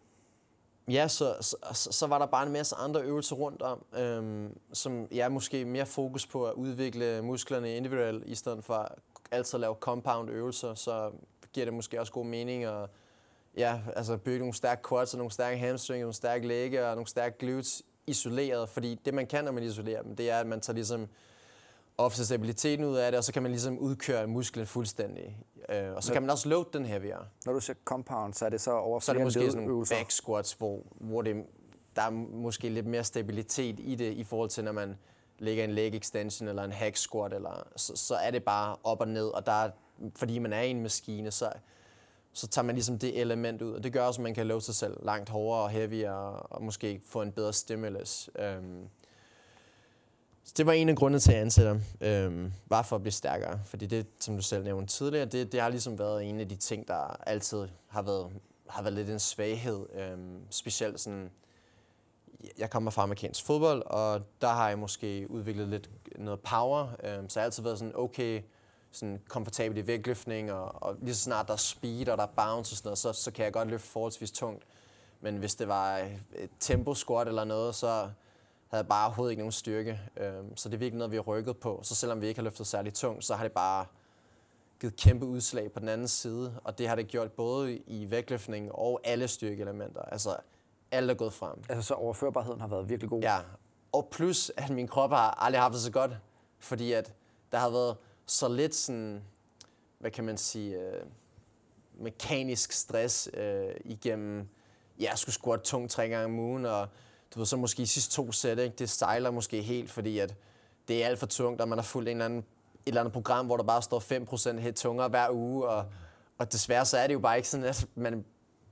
[0.88, 5.02] ja, så, så, så var der bare en masse andre øvelser rundt om, øhm, som
[5.02, 8.98] jeg ja, måske mere fokus på at udvikle musklerne individuelt, i stedet for
[9.32, 11.12] altid at lave compound øvelser, så
[11.54, 12.90] giver det måske også god mening at
[13.58, 17.08] ja, altså bygge nogle stærke quads og nogle stærke hamstrings, nogle stærke lægge og nogle
[17.08, 20.62] stærke glutes isoleret, fordi det man kan, når man isolerer dem, det er, at man
[20.62, 21.08] tager ligesom
[21.98, 25.38] ofte stabiliteten ud af det, og så kan man ligesom udkøre musklen fuldstændig.
[25.70, 27.20] Øh, og så kan man også load den heavier.
[27.46, 29.86] Når du siger compound, så er det så over Så er det måske sådan nogle
[29.90, 31.46] back squats, hvor, hvor det,
[31.96, 34.98] der er måske lidt mere stabilitet i det, i forhold til når man
[35.40, 39.02] lægger en leg extension eller en hack squat, eller, så, så er det bare op
[39.02, 39.70] og ned, og der er,
[40.16, 41.52] fordi man er i en maskine, så
[42.34, 44.62] så tager man ligesom det element ud, og det gør også, at man kan love
[44.62, 48.30] sig selv langt hårdere og heavyere, og måske få en bedre stimulus.
[48.40, 48.88] Øhm,
[50.44, 53.12] så det var en af grundene til, at jeg ansætter øhm, bare for at blive
[53.12, 53.62] stærkere.
[53.66, 56.56] Fordi det, som du selv nævnte tidligere, det, det har ligesom været en af de
[56.56, 58.32] ting, der altid har været,
[58.68, 59.86] har været lidt en svaghed.
[59.94, 61.32] Øhm, specielt sådan,
[62.58, 66.88] jeg kommer fra amerikansk fodbold, og der har jeg måske udviklet lidt noget power.
[67.04, 68.42] øhm, så jeg har altid været sådan, okay,
[68.92, 72.28] sådan komfortabel i vægtløftning, og, og lige så snart der er speed og der er
[72.28, 74.64] bounce og sådan noget, så, så kan jeg godt løfte forholdsvis tungt.
[75.22, 75.98] Men hvis det var
[76.36, 77.88] et tempo squat eller noget, så
[78.68, 80.00] havde jeg bare overhovedet ikke nogen styrke.
[80.18, 81.80] Øhm, så det er virkelig noget, vi har rykket på.
[81.84, 83.86] Så selvom vi ikke har løftet særlig tungt, så har det bare
[84.80, 86.60] givet kæmpe udslag på den anden side.
[86.64, 90.02] Og det har det gjort både i vægtløftning og alle styrkeelementer.
[90.02, 90.36] Altså
[90.92, 91.64] alt er gået frem.
[91.70, 93.22] Altså så overførbarheden har været virkelig god?
[93.22, 93.40] Ja.
[93.92, 96.12] Og plus, at min krop har aldrig haft det så godt.
[96.60, 97.14] Fordi at
[97.52, 97.98] der har været
[98.32, 99.24] så lidt sådan,
[100.00, 101.04] hvad kan man sige, øh,
[102.00, 104.48] mekanisk stress øh, igennem,
[105.00, 106.88] ja, jeg skulle squat tungt tre gange om ugen, og
[107.34, 110.36] du ved, så måske i sidste to sæt, ikke, det sejler måske helt, fordi at
[110.88, 112.46] det er alt for tungt, og man har fulgt en eller anden, et
[112.86, 115.86] eller andet program, hvor der bare står 5% helt tungere hver uge, og,
[116.38, 118.26] og desværre så er det jo bare ikke sådan, at man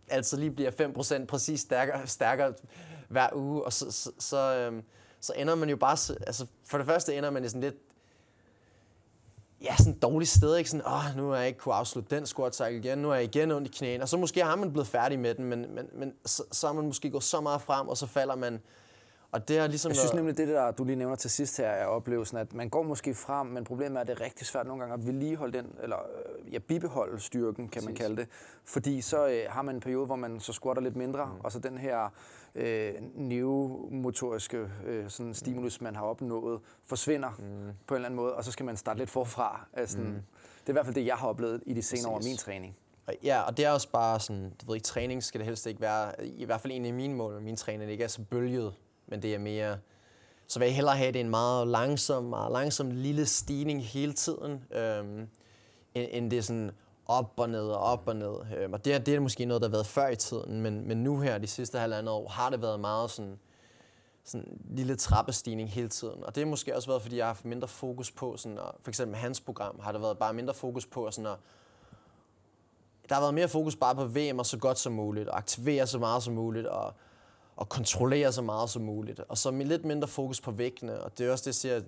[0.07, 0.71] altså lige bliver
[1.21, 2.53] 5% præcis stærkere, stærkere
[3.09, 4.83] hver uge, og så, så, så, øhm,
[5.19, 7.75] så ender man jo bare, altså for det første ender man i sådan lidt
[9.61, 10.69] ja, sådan et dårligt sted, ikke?
[10.69, 13.23] Sådan, åh, nu har jeg ikke kunne afslutte den squat cycle igen, nu er jeg
[13.23, 15.89] igen ondt i knæene, og så måske har man blevet færdig med den, men, men,
[15.93, 18.59] men så, så er man måske gået så meget frem, og så falder man,
[19.31, 21.67] og det er ligesom Jeg synes nemlig, det der, du lige nævner til sidst her,
[21.67, 24.67] er oplevelsen, at man går måske frem, men problemet er, at det er rigtig svært
[24.67, 28.27] nogle gange at vedligeholde den, eller øh, ja, bibeholde styrken, kan man kalde det.
[28.65, 31.31] Fordi så øh, har man en periode, hvor man så squatter lidt mindre, mm.
[31.43, 32.09] og så den her
[32.55, 37.73] øh, neuromotoriske øh, sådan stimulus, man har opnået, forsvinder mm.
[37.87, 39.67] på en eller anden måde, og så skal man starte lidt forfra.
[39.73, 40.05] Altså, mm.
[40.05, 42.77] Det er i hvert fald det, jeg har oplevet i de senere år min træning.
[43.23, 45.81] Ja, og det er også bare sådan, du ved ikke, træning skal det helst ikke
[45.81, 48.73] være, i hvert fald en af mine mål min træning, ikke er så bølget,
[49.07, 49.77] men det er mere,
[50.47, 54.63] så vil jeg hellere have det en meget langsom, meget langsom lille stigning hele tiden,
[54.71, 55.27] øhm,
[55.95, 56.71] end, end det er sådan
[57.09, 58.35] op og ned og op og ned.
[58.57, 61.03] Øhm, og det, det er måske noget, der har været før i tiden, men, men
[61.03, 63.39] nu her, de sidste halvandet år, har det været meget sådan,
[64.23, 66.23] sådan en lille trappestigning hele tiden.
[66.23, 68.71] Og det har måske også været, fordi jeg har haft mindre fokus på, sådan, at,
[68.81, 71.37] for eksempel med hans program, har der været bare mindre fokus på sådan at
[73.09, 75.87] der har været mere fokus bare på VM og så godt som muligt, og aktivere
[75.87, 76.93] så meget som muligt, og,
[77.55, 79.19] og kontrollere så meget som muligt.
[79.19, 81.73] Og så med lidt mindre fokus på vægtene, og det er også det, jeg siger,
[81.73, 81.83] jeg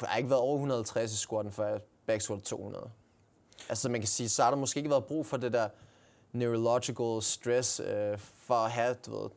[0.00, 2.90] har ikke været over 150 i squatten, før jeg backsquat 200.
[3.72, 5.68] Altså man kan sige, så har der måske ikke været brug for det der
[6.32, 9.30] neurological stress, øh, for at have, du ved,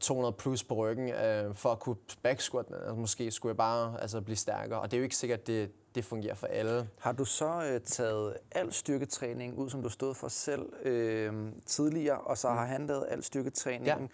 [0.00, 2.66] 200 plus på ryggen, øh, for at kunne backsquat.
[2.70, 5.46] Altså, måske skulle jeg bare altså, blive stærkere, og det er jo ikke sikkert, at
[5.46, 6.88] det, det fungerer for alle.
[6.98, 12.18] Har du så øh, taget al styrketræning ud, som du stod for selv øh, tidligere,
[12.18, 14.00] og så har han lavet al styrketræningen?
[14.00, 14.06] Ja.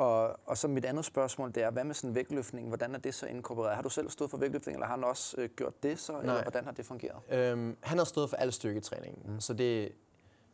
[0.00, 2.68] Og, og så mit andet spørgsmål, det er, hvad med sådan vægtløftning?
[2.68, 3.74] Hvordan er det så inkorporeret?
[3.74, 6.18] Har du selv stået for vægtløftning, eller har han også øh, gjort det så?
[6.20, 7.16] Eller hvordan har det fungeret?
[7.30, 9.40] Øhm, han har stået for al styrketræning, mm.
[9.40, 9.92] så det,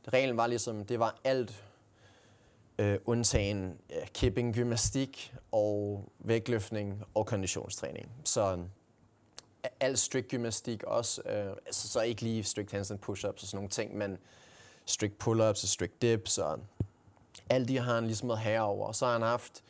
[0.05, 1.65] det, reglen var ligesom, det var alt
[2.79, 8.11] øh, undtagen ja, kipping, gymnastik og vægtløftning og konditionstræning.
[8.25, 8.59] Så
[9.81, 13.71] alt strict gymnastik også, øh, altså så ikke lige strict handstand push-ups og sådan nogle
[13.71, 14.19] ting, men
[14.85, 16.59] strict pull-ups og strict dips og
[17.51, 18.87] alt de har han ligesom været herover.
[18.87, 19.63] Og så har han haft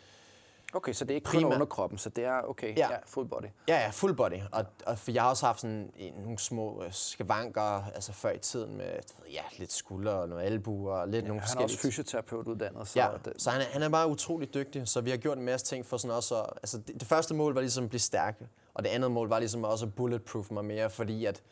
[0.75, 2.89] Okay, så det er ikke kun Primært- underkroppen, så det er okay, Ja.
[2.93, 3.43] ja, full body.
[3.69, 4.41] Ja, ja, full body.
[4.53, 8.31] Og, og for jeg har også haft sådan en, nogle små øh, skavanker, altså før
[8.31, 8.87] i tiden med
[9.33, 12.47] ja, lidt skulder og noget albuer og lidt ja, nogle Han er forskellige også fysioterapeut
[12.49, 15.17] uddannet, så Ja, det, så han er, han er bare utrolig dygtig, så vi har
[15.17, 17.85] gjort en masse ting for sådan også at, altså det, det første mål var ligesom
[17.85, 18.41] at blive stærk,
[18.75, 21.43] og det andet mål var ligesom også at bulletproof mig mere, fordi at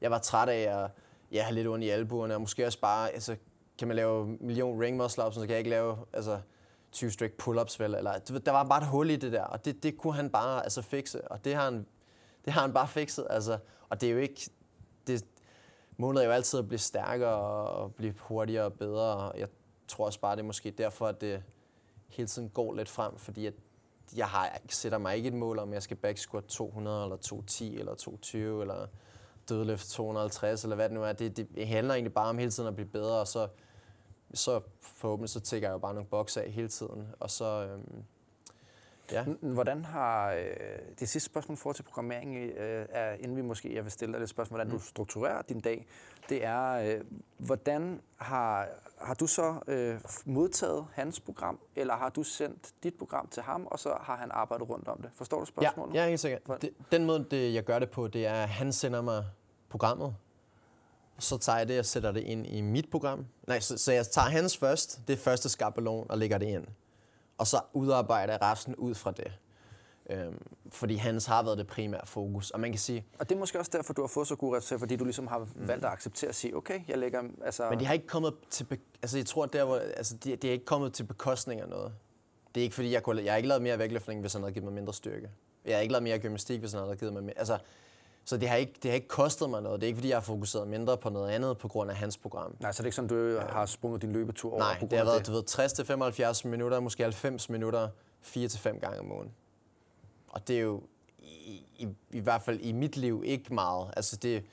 [0.00, 0.90] jeg var træt af at
[1.32, 3.36] ja, have lidt ondt i albuerne, og måske også bare, altså
[3.82, 6.40] kan man lave en million ring muscle ups, så kan jeg ikke lave, altså
[6.92, 9.82] 20 strict pull-ups vel, eller der var bare et hul i det der, og det,
[9.82, 11.86] det kunne han bare altså fikse, og det har han,
[12.44, 13.58] det har han bare fikset, altså,
[13.88, 14.50] og det er jo ikke,
[15.06, 15.24] det,
[15.96, 17.34] målet er jo altid at blive stærkere
[17.68, 19.16] og blive hurtigere og bedre.
[19.16, 19.48] og Jeg
[19.88, 21.42] tror også bare, det er måske derfor, at det
[22.08, 23.54] hele tiden går lidt frem, fordi at
[24.16, 27.02] jeg har, jeg sætter mig ikke et mål om, at jeg skal back squat 200
[27.04, 28.86] eller 210 eller 220 eller
[29.48, 31.12] dødløft 250 eller hvad det nu er.
[31.12, 33.48] Det, det handler egentlig bare om hele tiden at blive bedre, og så,
[34.34, 37.08] så forhåbentlig så tækker jeg jo bare nogle bokse af hele tiden.
[37.20, 38.04] Og så, øhm,
[39.12, 39.24] ja.
[39.40, 40.42] Hvordan har, øh,
[41.00, 44.20] det sidste spørgsmål for til programmering, øh, er, inden vi måske, jeg vil stille dig
[44.20, 44.78] lidt spørgsmål, hvordan mm.
[44.78, 45.86] du strukturerer din dag,
[46.28, 47.04] det er, øh,
[47.38, 48.68] hvordan har,
[49.00, 53.66] har du så øh, modtaget hans program, eller har du sendt dit program til ham,
[53.66, 55.10] og så har han arbejdet rundt om det?
[55.14, 55.94] Forstår du spørgsmålet?
[55.94, 56.42] ja, helt sikkert.
[56.44, 59.24] Hvor- Det, den måde, det, jeg gør det på, det er, at han sender mig
[59.68, 60.16] programmet.
[61.18, 63.26] Så tager jeg det og sætter det ind i mit program.
[63.48, 66.66] Nej, så, så jeg tager hans først, det første skabelon, og lægger det ind.
[67.38, 69.32] Og så udarbejder jeg resten ud fra det.
[70.10, 70.38] Øhm,
[70.70, 72.50] fordi hans har været det primære fokus.
[72.50, 74.56] Og man kan sige, Og det er måske også derfor, du har fået så gode
[74.56, 77.70] resultater, fordi du ligesom har valgt at acceptere at sige, okay, jeg lægger, altså...
[77.70, 78.64] Men de har ikke kommet til...
[78.64, 81.68] Be- altså, jeg tror, der, hvor, altså, de, de er ikke kommet til bekostning af
[81.68, 81.92] noget.
[82.54, 83.22] Det er ikke, fordi jeg kunne...
[83.24, 85.30] Jeg har ikke lavet mere vægtløftning, hvis han havde givet mig mindre styrke.
[85.64, 87.38] Jeg har ikke lavet mere gymnastik, hvis han havde givet mig mere...
[87.38, 87.58] Altså,
[88.24, 89.80] så det har, ikke, det har ikke kostet mig noget.
[89.80, 92.16] Det er ikke, fordi jeg har fokuseret mindre på noget andet på grund af hans
[92.16, 92.56] program.
[92.60, 94.90] Nej, så det er ikke sådan, du har sprunget din løbetur over Nej, på grund
[94.90, 97.88] det har været, du ved, 60-75 minutter, måske 90 minutter,
[98.22, 99.32] 4-5 gange om ugen.
[100.28, 100.82] Og det er jo
[101.18, 103.90] i, i, i hvert fald i mit liv ikke meget.
[103.96, 104.44] Altså det,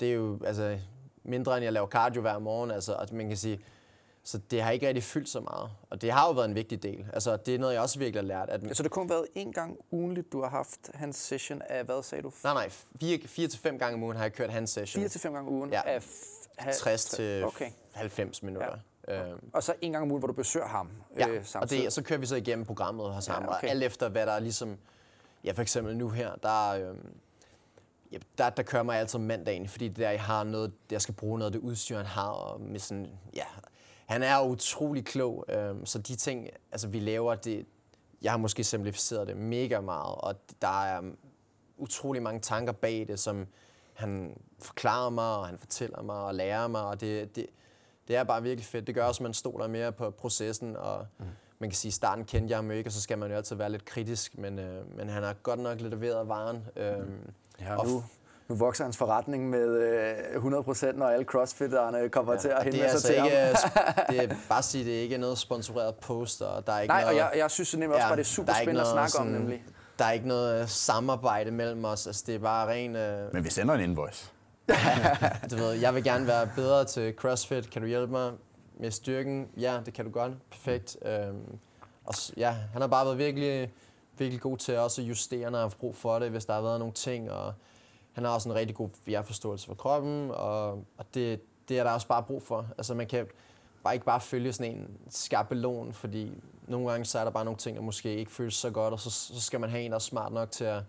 [0.00, 0.78] det er jo altså,
[1.24, 2.70] mindre end jeg laver cardio hver morgen.
[2.70, 3.60] Altså, at man kan sige,
[4.24, 5.70] så det har ikke rigtig fyldt så meget.
[5.90, 7.06] Og det har jo været en vigtig del.
[7.12, 8.48] Altså, det er noget, jeg også virkelig har lært.
[8.50, 11.84] At, Så det har kun været en gang ugenligt, du har haft hans session af,
[11.84, 12.32] hvad sagde du?
[12.44, 12.68] nej, nej,
[13.26, 15.00] 4-5 gange om ugen har jeg kørt hans session.
[15.00, 15.80] 4 til 5 gange om ugen Ja.
[15.86, 17.70] af f- ha- 60 til Okay.
[17.92, 18.78] 90 minutter.
[19.08, 19.28] Ja.
[19.30, 21.80] Øhm, Og så en gang om ugen, hvor du besøger ham Ja, øh, og, samtidig.
[21.80, 23.66] det, og så kører vi så igennem programmet her sammen, ja, okay.
[23.66, 24.78] og alt efter hvad der er ligesom,
[25.44, 27.06] ja for eksempel nu her, der, øhm,
[28.12, 31.14] ja, der, der kører mig altid mandagen, fordi det der, jeg har noget, jeg skal
[31.14, 33.44] bruge noget af det udstyr, han har, og med sådan, ja,
[34.12, 37.66] han er utrolig klog, øhm, så de ting, altså vi laver, det,
[38.22, 41.02] jeg har måske simplificeret det mega meget, og der er
[41.76, 43.46] utrolig mange tanker bag det, som
[43.94, 47.46] han forklarer mig, og han fortæller mig, og lærer mig, og det, det,
[48.08, 48.86] det er bare virkelig fedt.
[48.86, 51.24] Det gør også, at man stoler mere på processen, og mm.
[51.58, 53.56] man kan sige, at starten kendte jeg ham ikke, og så skal man jo altid
[53.56, 56.64] være lidt kritisk, men, øh, men han har godt nok leveret varen.
[56.76, 57.06] Øh,
[57.60, 58.04] ja, nu,
[58.48, 59.68] nu vokser hans forretning med
[60.34, 63.54] øh, 100%, når alle crossfitterne kommer ja, til at henvende altså sig til ikke, ham.
[64.10, 66.46] det er bare at sige, det er ikke noget sponsoreret poster.
[66.46, 68.22] Og der er ikke Nej, noget, og jeg, jeg synes nemlig også, ja, bare, det
[68.22, 69.64] er super spændende at snakke sådan, om, nemlig.
[69.98, 72.06] Der er ikke noget samarbejde mellem os.
[72.06, 72.96] Altså, det er bare ren...
[72.96, 73.34] Øh...
[73.34, 74.30] Men vi sender en invoice.
[75.50, 77.70] du ved, jeg vil gerne være bedre til CrossFit.
[77.70, 78.32] Kan du hjælpe mig
[78.80, 79.48] med styrken?
[79.56, 80.32] Ja, det kan du godt.
[80.50, 80.96] Perfekt.
[81.04, 81.58] Øhm,
[82.04, 83.72] og ja, han har bare været virkelig,
[84.18, 86.62] virkelig god til også at justere, når han har brug for det, hvis der har
[86.62, 87.30] været nogle ting.
[87.30, 87.54] Og
[88.12, 91.90] han har også en rigtig god forståelse for kroppen, og, og det, det er der
[91.90, 92.66] også bare brug for.
[92.78, 93.26] Altså man kan
[93.84, 96.32] bare ikke bare følge sådan en skabelon, fordi
[96.68, 99.00] nogle gange så er der bare nogle ting, der måske ikke føles så godt, og
[99.00, 100.82] så, så skal man have en, der er smart nok til at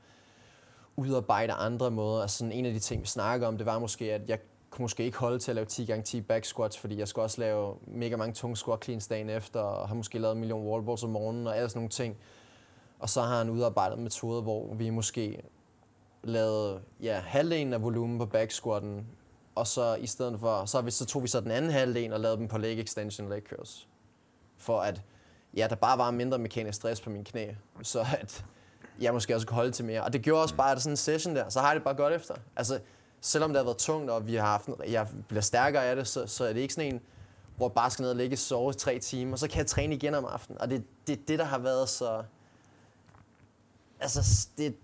[0.96, 2.22] udarbejde andre måder.
[2.22, 4.84] Altså sådan en af de ting, vi snakker om, det var måske, at jeg kunne
[4.84, 7.42] måske ikke holde til at lave 10 gange 10 back squats, fordi jeg skulle også
[7.42, 10.86] lave mega mange tunge squat cleans dagen efter, og har måske lavet en million wall
[10.86, 12.18] balls om morgenen, og alle sådan nogle ting.
[13.00, 15.42] Og så har han udarbejdet en metode, hvor vi måske
[16.24, 19.08] lavede ja, halvdelen af volumen på back squatten,
[19.56, 22.20] og så i stedet for, så, vi, så tog vi så den anden halvdel og
[22.20, 23.88] lavede dem på leg extension leg curls.
[24.58, 25.02] For at,
[25.58, 27.48] ja, der bare var mindre mekanisk stress på mine knæ,
[27.82, 28.46] så at
[29.00, 30.04] jeg måske også kunne holde til mere.
[30.04, 31.96] Og det gjorde også bare, at sådan en session der, så har jeg det bare
[31.96, 32.36] godt efter.
[32.56, 32.80] Altså,
[33.22, 36.28] selvom det har været tungt, og vi har haft, jeg bliver stærkere af det, så,
[36.28, 37.02] så er det ikke sådan en,
[37.58, 39.58] hvor jeg bare skal ned og ligge og sove i tre timer, og så kan
[39.58, 40.62] jeg træne igen om aftenen.
[40.62, 42.24] Og det er det, det, der har været så...
[44.00, 44.76] Altså, det,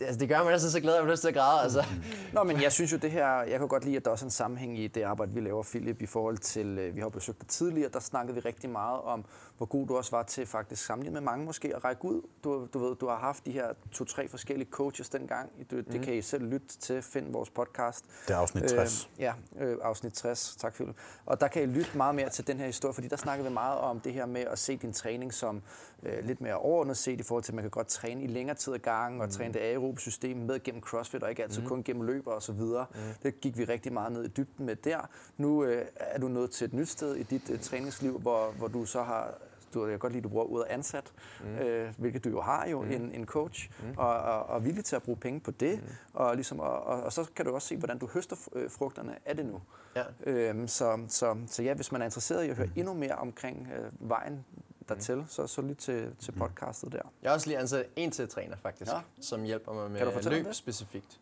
[0.00, 1.62] altså, det gør mig næsten så glad, at jeg lyst til at græde.
[1.62, 1.84] Altså.
[2.32, 4.26] Nå, men jeg synes jo det her, jeg kan godt lide, at der også er
[4.26, 7.40] en sammenhæng i det arbejde, vi laver, Philip, i forhold til, øh, vi har besøgt
[7.40, 9.24] dig tidligere, der snakkede vi rigtig meget om,
[9.56, 12.22] hvor god du også var til faktisk sammenlignet med mange måske at række ud.
[12.44, 15.50] Du, du ved, du har haft de her to-tre forskellige coaches dengang.
[15.70, 16.02] Du, det mm.
[16.02, 18.04] kan I selv lytte til, find vores podcast.
[18.28, 19.10] Det er afsnit 60.
[19.16, 20.56] Øh, ja, øh, afsnit 60.
[20.60, 20.96] Tak, Philip.
[21.26, 23.54] Og der kan I lytte meget mere til den her historie, fordi der snakkede vi
[23.54, 25.62] meget om det her med at se din træning som
[26.04, 28.56] øh, lidt mere overordnet set i forhold til, at man kan godt træne i længere
[28.56, 29.32] tid ad gangen og mm.
[29.32, 31.68] træne det aerobe system med gennem CrossFit og ikke altid mm.
[31.68, 32.86] kun gennem løber videre.
[32.94, 33.00] Mm.
[33.22, 35.08] Det gik vi rigtig meget ned i dybden med der.
[35.36, 38.68] Nu øh, er du nået til et nyt sted i dit øh, træningsliv, hvor, hvor
[38.68, 39.34] du så har
[39.74, 41.12] du, jeg kan godt lide, at du bruger ordet ansat,
[41.44, 41.54] mm.
[41.54, 42.90] øh, hvilket du jo har jo, mm.
[42.90, 43.94] en, en coach, mm.
[43.96, 45.82] og, og, og villig til at bruge penge på det.
[45.82, 45.88] Mm.
[46.12, 49.16] Og, ligesom, og, og, og så kan du også se, hvordan du høster øh, frugterne
[49.26, 49.60] af det nu.
[49.96, 50.02] Ja.
[50.26, 52.72] Øhm, så, så, så ja, hvis man er interesseret i at høre mm.
[52.76, 54.44] endnu mere omkring øh, vejen
[54.88, 55.28] dertil, mm.
[55.28, 56.98] så, så lyt til, til podcastet der.
[57.22, 59.00] Jeg har også lige ansat en til træner faktisk, ja.
[59.20, 60.56] som hjælper mig med løb det?
[60.56, 61.20] specifikt.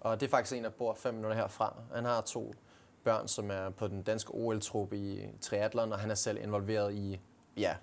[0.00, 1.76] Og det er faktisk en, der bor fem minutter herfra.
[1.94, 2.54] Han har to
[3.04, 7.20] børn, som er på den danske OL-truppe i triathlon, og han er selv involveret i,
[7.56, 7.74] ja,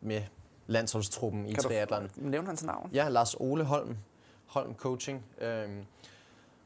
[0.00, 0.22] med
[0.66, 2.08] landsholdstruppen i kan triathlon.
[2.08, 2.90] Kan du nævne hans navn?
[2.92, 3.96] Ja, Lars Ole Holm.
[4.46, 5.24] Holm Coaching.
[5.40, 5.84] Øhm,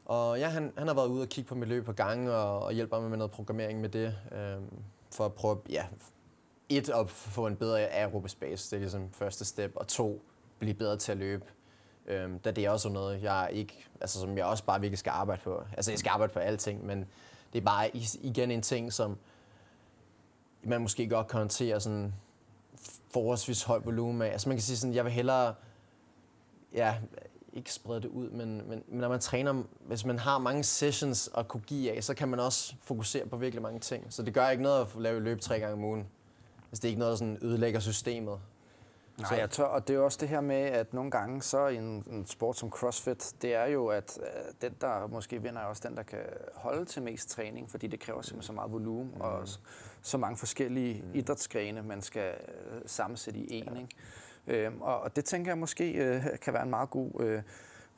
[0.05, 2.59] og ja, han, han har været ude og kigge på mit løb på gange og,
[2.59, 4.17] og hjælper mig med noget programmering med det.
[4.31, 5.85] Øhm, for at prøve ja,
[6.77, 10.21] et, at få en bedre aerobespace, det er ligesom første step, og to,
[10.59, 11.45] blive bedre til at løbe.
[12.05, 15.09] Øhm, da det er også noget, jeg ikke, altså, som jeg også bare virkelig skal
[15.09, 15.63] arbejde på.
[15.77, 17.05] Altså, jeg skal arbejde på alting, men
[17.53, 17.89] det er bare
[18.21, 19.17] igen en ting, som
[20.63, 22.13] man måske godt kan håndtere sådan
[23.13, 24.31] forholdsvis høj volumen af.
[24.31, 25.55] Altså, man kan sige sådan, jeg vil hellere,
[26.73, 26.95] ja,
[27.53, 31.29] ikke sprede det ud, men, men, men når man træner, hvis man har mange sessions
[31.37, 34.05] at kunne give af, så kan man også fokusere på virkelig mange ting.
[34.09, 36.07] Så det gør ikke noget at lave løb tre gange om ugen.
[36.71, 38.39] Hvis det er ikke noget, der sådan ødelægger systemet.
[39.17, 39.35] Nej, så.
[39.35, 42.03] jeg tør, og det er også det her med, at nogle gange så i en,
[42.11, 45.87] en sport som CrossFit, det er jo, at uh, den, der måske vinder, er også
[45.87, 46.19] den, der kan
[46.55, 49.21] holde til mest træning, fordi det kræver simpelthen så meget volumen mm.
[49.21, 49.59] og så,
[50.01, 51.11] så mange forskellige mm.
[51.13, 52.33] idrætsgrene, man skal
[52.71, 53.63] uh, sammensætte i en.
[53.73, 53.79] Ja.
[54.51, 54.71] Ikke?
[54.71, 57.41] Uh, og, og det tænker jeg måske uh, kan være en meget god uh,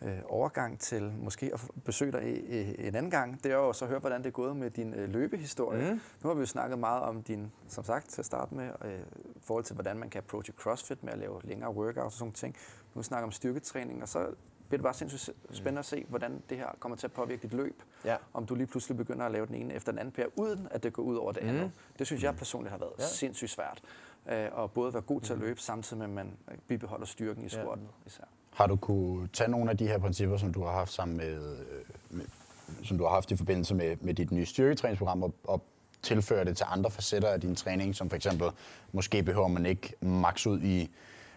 [0.03, 3.85] øh, overgang til måske at besøge dig i, en anden gang, det er jo så
[3.85, 5.93] at høre, hvordan det er gået med din øh, løbehistorie.
[5.93, 6.01] Mm.
[6.23, 8.99] Nu har vi jo snakket meget om din, som sagt, til at starte med, øh,
[9.41, 12.55] forhold til, hvordan man kan approache CrossFit med at lave længere workouts og sådan ting.
[12.95, 14.19] Nu snakker om styrketræning, og så
[14.67, 15.55] bliver det bare sindssygt mm.
[15.55, 17.83] spændende at se, hvordan det her kommer til at påvirke dit løb.
[18.05, 18.15] Ja.
[18.33, 20.83] Om du lige pludselig begynder at lave den ene efter den anden pær, uden at
[20.83, 21.49] det går ud over det mm.
[21.49, 21.71] andet.
[21.99, 23.03] Det synes jeg personligt har været ja.
[23.03, 23.81] sindssygt svært.
[24.29, 25.45] Øh, at både være god til at mm.
[25.45, 26.37] løbe, samtidig med, at man
[26.67, 28.07] bibeholder styrken i squatten ja.
[28.07, 28.23] især.
[28.55, 31.33] Har du kunne tage nogle af de her principper, som du har haft sammen med,
[31.33, 31.65] øh,
[32.09, 32.25] med
[32.83, 35.63] som du har haft i forbindelse med, med dit nye styrketræningsprogram, og, og
[36.01, 38.47] tilføre det til andre facetter af din træning, som for eksempel,
[38.91, 40.91] måske behøver man ikke max ud i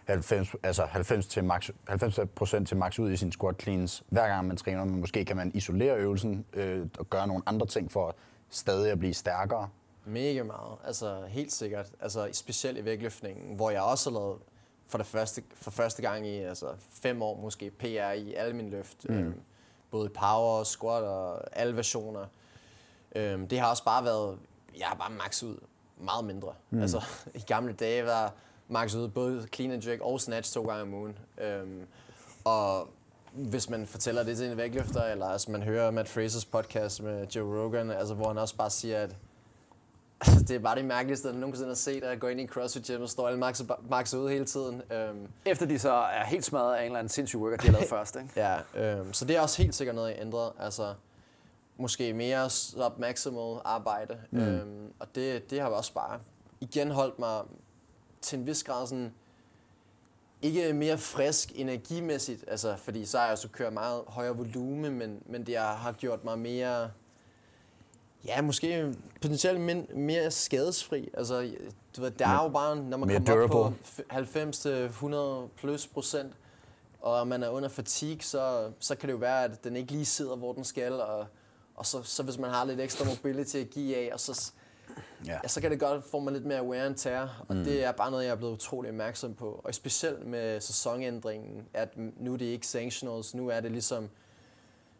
[0.05, 4.47] 90, altså 90 til max, 90% til max ud i sin squat cleans, hver gang
[4.47, 8.15] man træner, men måske kan man isolere øvelsen øh, og gøre nogle andre ting for
[8.49, 9.69] stadig at blive stærkere.
[10.05, 11.91] Mega meget, altså helt sikkert.
[12.01, 14.37] Altså specielt i vægtløftningen, hvor jeg også har lavet
[14.87, 18.69] for, det første, for første gang i altså, fem år måske PR i alle mine
[18.69, 19.09] løft.
[19.09, 19.15] Mm.
[19.15, 19.41] Øhm,
[19.91, 22.25] både power, squat og alle versioner.
[23.15, 24.37] Øhm, det har også bare været,
[24.79, 25.57] jeg har bare max ud
[25.97, 26.53] meget mindre.
[26.69, 26.81] Mm.
[26.81, 27.03] Altså,
[27.35, 28.33] i gamle dage var
[28.67, 31.17] max ud både clean and jerk og snatch to gange om ugen.
[31.37, 31.87] Øhm,
[32.43, 32.89] og
[33.31, 37.27] hvis man fortæller det til en vægtløfter, eller altså, man hører Matt Frasers podcast med
[37.27, 39.15] Joe Rogan, altså, hvor han også bare siger, at
[40.21, 42.49] altså, det er bare det mærkeligste, jeg nogensinde har set, at gå ind i en
[42.49, 44.81] CrossFit gym og står alle max, max ud hele tiden.
[44.91, 47.71] Øhm, Efter de så er helt smadret af en eller anden sindssyg worker, de har
[47.73, 48.29] lavet først, ikke?
[48.35, 50.51] Ja, øhm, så det er også helt sikkert noget, jeg ændret.
[50.59, 50.93] Altså,
[51.77, 54.17] måske mere submaximal arbejde.
[54.31, 54.39] Mm.
[54.39, 56.19] Øhm, og det, det har også bare
[56.61, 57.41] igen holdt mig
[58.21, 59.13] til en vis grad sådan,
[60.41, 65.21] ikke mere frisk energimæssigt, altså, fordi så har jeg også kørt meget højere volume, men,
[65.25, 66.91] men det har gjort mig mere,
[68.27, 71.09] ja, måske potentielt min, mere skadesfri.
[71.13, 71.51] Altså,
[71.97, 73.73] du ved, der er jo bare, når man kommer op på
[75.45, 76.33] 90-100 plus procent,
[77.01, 80.05] og man er under fatigue, så, så kan det jo være, at den ikke lige
[80.05, 81.25] sidder, hvor den skal, og,
[81.75, 84.51] og så, så hvis man har lidt ekstra mobility at give af, og så,
[85.25, 85.39] ja.
[85.43, 87.63] Ja, så kan det godt få mig lidt mere wear and tear, og mm.
[87.63, 89.61] det er bare noget, jeg er blevet utrolig opmærksom på.
[89.63, 94.09] Og specielt med sæsonændringen, at nu er det ikke sanctionals, nu er det ligesom,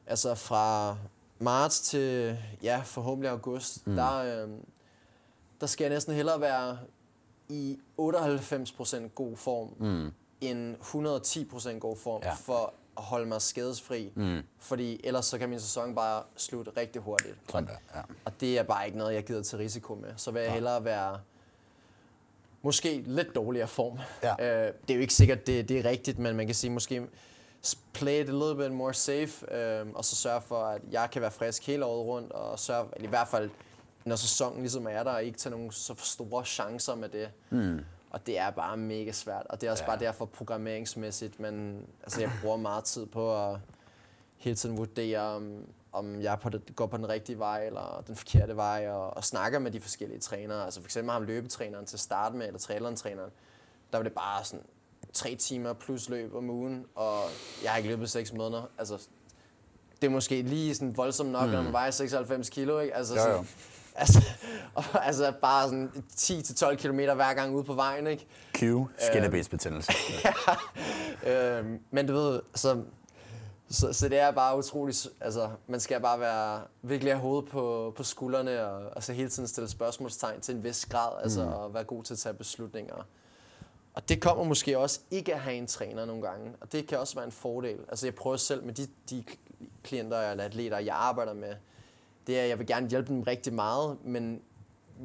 [0.07, 0.97] altså fra
[1.39, 3.95] marts til, ja, forhåbentlig august, mm.
[3.95, 4.49] der, øh,
[5.61, 6.77] der skal jeg næsten hellere være
[7.49, 10.11] i 98% god form, mm.
[10.41, 10.75] end
[11.73, 12.33] 110% god form, ja.
[12.33, 14.11] for at holde mig skadesfri.
[14.15, 14.41] Mm.
[14.59, 17.35] Fordi ellers så kan min sæson bare slutte rigtig hurtigt.
[17.49, 18.01] Sådan der, ja.
[18.25, 20.09] Og det er bare ikke noget, jeg gider til risiko med.
[20.17, 20.53] Så vil jeg ja.
[20.53, 21.19] hellere være
[22.61, 23.99] måske lidt dårligere form.
[24.23, 24.67] Ja.
[24.67, 27.07] Øh, det er jo ikke sikkert, det, det er rigtigt, men man kan sige måske
[27.93, 31.21] play it a little bit more safe, øh, og så sørge for, at jeg kan
[31.21, 33.49] være frisk hele året rundt, og sørge, eller i hvert fald,
[34.05, 37.29] når sæsonen ligesom er der, og ikke tage nogle så store chancer med det.
[37.49, 37.79] Mm.
[38.09, 39.89] Og det er bare mega svært, og det er også ja.
[39.89, 43.59] bare derfor programmeringsmæssigt, men altså, jeg bruger meget tid på at
[44.37, 48.15] hele tiden vurdere, om, om jeg på det, går på den rigtige vej eller den
[48.15, 50.65] forkerte vej, og, og snakker med de forskellige trænere.
[50.65, 53.31] Altså for eksempel ham løbetræneren til at starte med, eller traileren-træneren,
[53.91, 54.65] der var det bare sådan
[55.17, 57.21] tre timer plus løb om ugen, og
[57.63, 58.63] jeg har ikke løbet seks måneder.
[58.77, 59.07] Altså,
[60.01, 61.51] det er måske lige sådan voldsomt nok, mm.
[61.51, 62.95] når man vejer 96 kilo, ikke?
[62.95, 63.45] Altså, jo, jo.
[63.99, 64.21] Altså,
[64.75, 68.27] og, altså bare sådan 10-12 km hver gang ude på vejen, ikke?
[68.53, 68.63] Q,
[68.97, 69.91] skinnebensbetændelse.
[71.23, 72.81] ja, øh, men du ved, så,
[73.69, 77.93] så, så det er bare utroligt, altså man skal bare være virkelig have hovedet på,
[77.97, 81.51] på skuldrene og altså hele tiden stille spørgsmålstegn til en vis grad, altså mm.
[81.51, 83.05] og være god til at tage beslutninger.
[83.97, 86.99] Og det kommer måske også ikke at have en træner nogle gange, og det kan
[86.99, 87.79] også være en fordel.
[87.89, 89.23] Altså jeg prøver selv med de, de
[89.83, 91.53] klienter eller atleter, jeg arbejder med,
[92.27, 94.41] det er, at jeg vil gerne hjælpe dem rigtig meget, men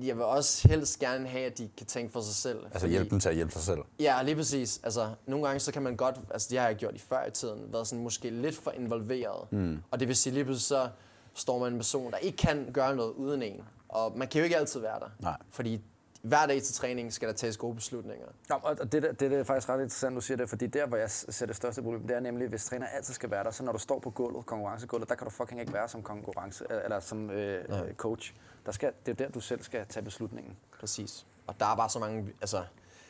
[0.02, 2.64] jeg vil også helst gerne have, at de kan tænke for sig selv.
[2.64, 3.80] Altså hjælpe dem til at hjælpe sig selv?
[4.00, 4.80] Ja, lige præcis.
[4.82, 7.30] Altså, nogle gange så kan man godt, altså det har jeg gjort i før i
[7.30, 9.52] tiden, været sådan måske lidt for involveret.
[9.52, 9.82] Mm.
[9.90, 10.88] Og det vil sige, lige pludselig så
[11.34, 13.62] står man en person, der ikke kan gøre noget uden en.
[13.88, 15.08] Og man kan jo ikke altid være der.
[15.18, 15.36] Nej.
[15.50, 15.80] Fordi
[16.22, 18.26] hver dag til træning skal der tages gode beslutninger.
[18.50, 20.96] Ja, og det, det, det er faktisk ret interessant, du siger det, fordi der, hvor
[20.96, 23.64] jeg ser det største problem, det er nemlig, hvis træner altid skal være der, så
[23.64, 27.00] når du står på gulvet, konkurrencegulvet, der kan du fucking ikke være som konkurrence, eller
[27.00, 28.34] som øh, coach.
[28.66, 30.56] Der skal, det er der, du selv skal tage beslutningen.
[30.80, 31.26] Præcis.
[31.46, 32.64] Og der er bare så mange, altså,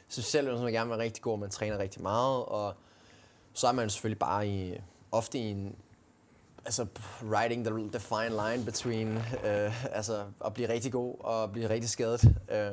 [0.08, 2.74] specielt hvis man gerne vil være rigtig god, man træner rigtig meget, og
[3.52, 4.80] så er man selvfølgelig bare i,
[5.12, 5.76] ofte i en,
[6.64, 6.86] altså
[7.22, 11.90] riding the, the fine line between, øh, altså at blive rigtig god og blive rigtig
[11.90, 12.24] skadet.
[12.24, 12.72] Øh,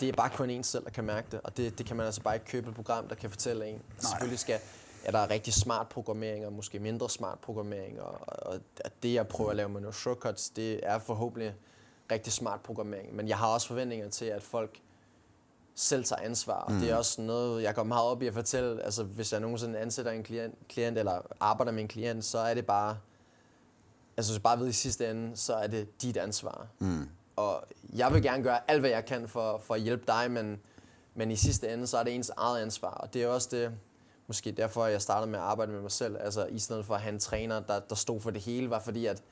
[0.00, 2.06] det er bare kun en selv, der kan mærke det, og det, det kan man
[2.06, 3.74] altså bare ikke købe et program, der kan fortælle en.
[3.74, 3.82] Nej.
[3.98, 4.60] Selvfølgelig skal,
[5.04, 8.60] er der rigtig smart programmering, og måske mindre smart programmering, og, og
[9.02, 11.54] det, jeg prøver at lave med nogle shortcuts, det er forhåbentlig
[12.12, 13.16] rigtig smart programmering.
[13.16, 14.80] Men jeg har også forventninger til, at folk
[15.74, 16.66] selv tager ansvar.
[16.68, 16.78] Mm.
[16.80, 18.82] Det er også noget, jeg går meget op i at fortælle.
[18.82, 22.54] Altså, hvis jeg nogensinde ansætter en klient, klient eller arbejder med en klient, så er
[22.54, 22.96] det bare...
[24.16, 26.66] Altså, så bare ved i sidste ende, så er det dit ansvar.
[26.78, 27.08] Mm.
[27.36, 27.64] Og
[27.94, 30.60] jeg vil gerne gøre alt, hvad jeg kan for, for at hjælpe dig, men,
[31.14, 32.90] men i sidste ende, så er det ens eget ansvar.
[32.90, 33.72] Og det er også det,
[34.26, 36.16] måske derfor, jeg startede med at arbejde med mig selv.
[36.20, 38.80] Altså, i stedet for at have en træner, der, der stod for det hele, var
[38.80, 39.22] fordi, at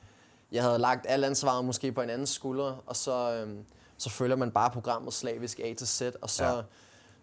[0.51, 3.65] jeg havde lagt alt ansvaret måske på en anden skulder, og så, øhm,
[4.03, 6.61] så følger man bare programmet slavisk A til Z, og så, ja.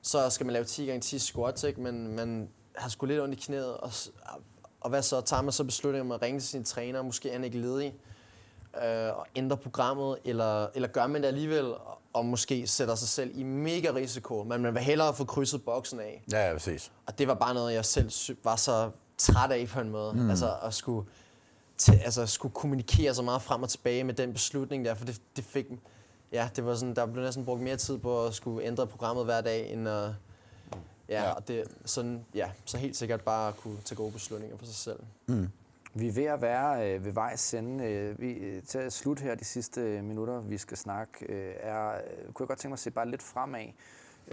[0.02, 1.80] så skal man lave 10 gange 10 squats, ikke?
[1.80, 3.92] men man har sgu lidt ondt i knæet, og,
[4.80, 5.20] og hvad så?
[5.20, 7.94] Tager man så beslutningen om at ringe til sin træner, måske er han ikke ledig,
[8.84, 11.74] øh, og ændre programmet, eller, eller gør man det alligevel,
[12.12, 16.00] og måske sætter sig selv i mega risiko, men man vil hellere få krydset boksen
[16.00, 16.22] af.
[16.32, 16.92] Ja, ja, præcis.
[17.06, 18.10] Og det var bare noget, jeg selv
[18.44, 20.12] var så træt af på en måde.
[20.12, 20.30] Mm.
[20.30, 21.08] Altså at skulle,
[21.76, 25.20] til, altså, skulle kommunikere så meget frem og tilbage med den beslutning der, for det,
[25.36, 25.66] det fik...
[26.32, 29.24] Ja, det var sådan, der blev næsten brugt mere tid på at skulle ændre programmet
[29.24, 30.10] hver dag, end at...
[31.08, 31.32] Ja, ja.
[31.32, 34.74] Og det, sådan, ja, så helt sikkert bare at kunne tage gode beslutninger for sig
[34.74, 35.00] selv.
[35.26, 35.48] Mm.
[35.94, 37.84] Vi er ved at være øh, ved vejs ende.
[37.84, 41.54] Øh, vi, øh, til at slutte her de sidste øh, minutter, vi skal snakke, øh,
[41.60, 43.66] er, øh, kunne jeg godt tænke mig at se bare lidt fremad.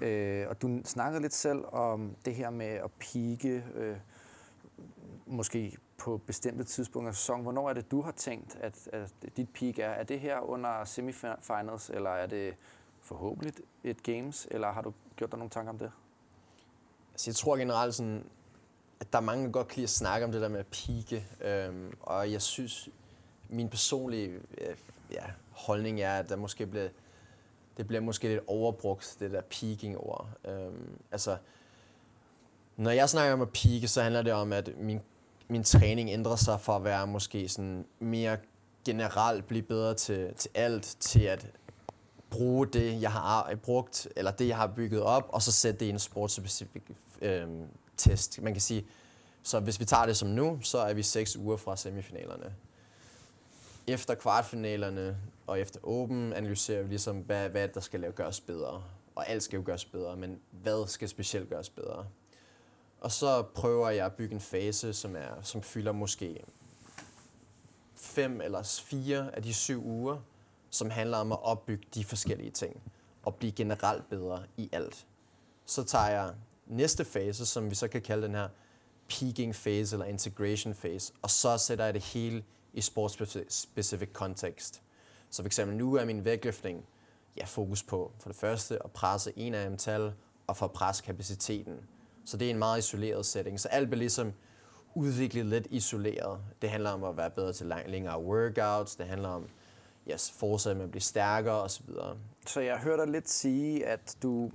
[0.01, 3.97] Øh, og du snakkede lidt selv om det her med at pike, øh,
[5.25, 7.43] måske på bestemte tidspunkter af sæsonen.
[7.43, 9.89] Hvornår er det, du har tænkt, at, at dit peak er?
[9.89, 12.55] Er det her under semifinals, eller er det
[13.01, 15.91] forhåbentlig et games, eller har du gjort dig nogle tanker om det?
[17.13, 18.25] Altså, jeg tror generelt sådan,
[18.99, 20.67] at der er mange, der godt kan lide at snakke om det der med at
[20.67, 21.25] pike.
[21.41, 22.89] Øhm, og jeg synes,
[23.49, 24.75] min personlige øh,
[25.11, 26.89] ja, holdning er, at der måske bliver,
[27.77, 30.27] det bliver måske lidt overbrugt, det der peaking-ord.
[30.45, 31.37] Øhm, altså,
[32.77, 35.01] når jeg snakker om at pike, så handler det om, at min,
[35.47, 38.37] min træning ændrer sig fra at være måske sådan mere
[38.85, 41.47] generelt blive bedre til, til alt, til at
[42.29, 45.85] bruge det, jeg har brugt, eller det, jeg har bygget op, og så sætte det
[45.85, 46.91] i en sportsspecifik
[47.21, 47.67] øhm,
[47.97, 48.41] test.
[48.41, 48.85] Man kan sige,
[49.43, 52.55] så hvis vi tager det som nu, så er vi seks uger fra semifinalerne.
[53.87, 55.17] Efter kvartfinalerne
[55.47, 58.83] og efter Open analyserer vi ligesom, hvad, hvad der skal lave gøres bedre.
[59.15, 62.05] Og alt skal jo gøres bedre, men hvad skal specielt gøres bedre?
[63.01, 66.43] Og så prøver jeg at bygge en fase, som, er, som fylder måske
[67.95, 70.17] fem eller fire af de syv uger,
[70.69, 72.81] som handler om at opbygge de forskellige ting
[73.23, 75.05] og blive generelt bedre i alt.
[75.65, 76.33] Så tager jeg
[76.67, 78.49] næste fase, som vi så kan kalde den her
[79.09, 82.43] peaking phase eller integration phase, og så sætter jeg det hele
[82.73, 84.81] i sports-specific context.
[85.29, 86.85] Så for eksempel nu er min vægtløftning
[87.37, 90.13] ja, fokus på for det første at presse en af dem tal
[90.47, 91.79] og for at presse kapaciteten.
[92.27, 93.59] Så det er en meget isoleret setting.
[93.59, 94.33] Så alt bliver ligesom
[94.95, 96.39] udviklet lidt isoleret.
[96.61, 99.45] Det handler om at være bedre til lang, længere workouts, det handler om
[100.11, 101.89] yes, fortsætte med at blive stærkere osv.
[102.47, 104.51] Så jeg hørte dig lidt sige, at du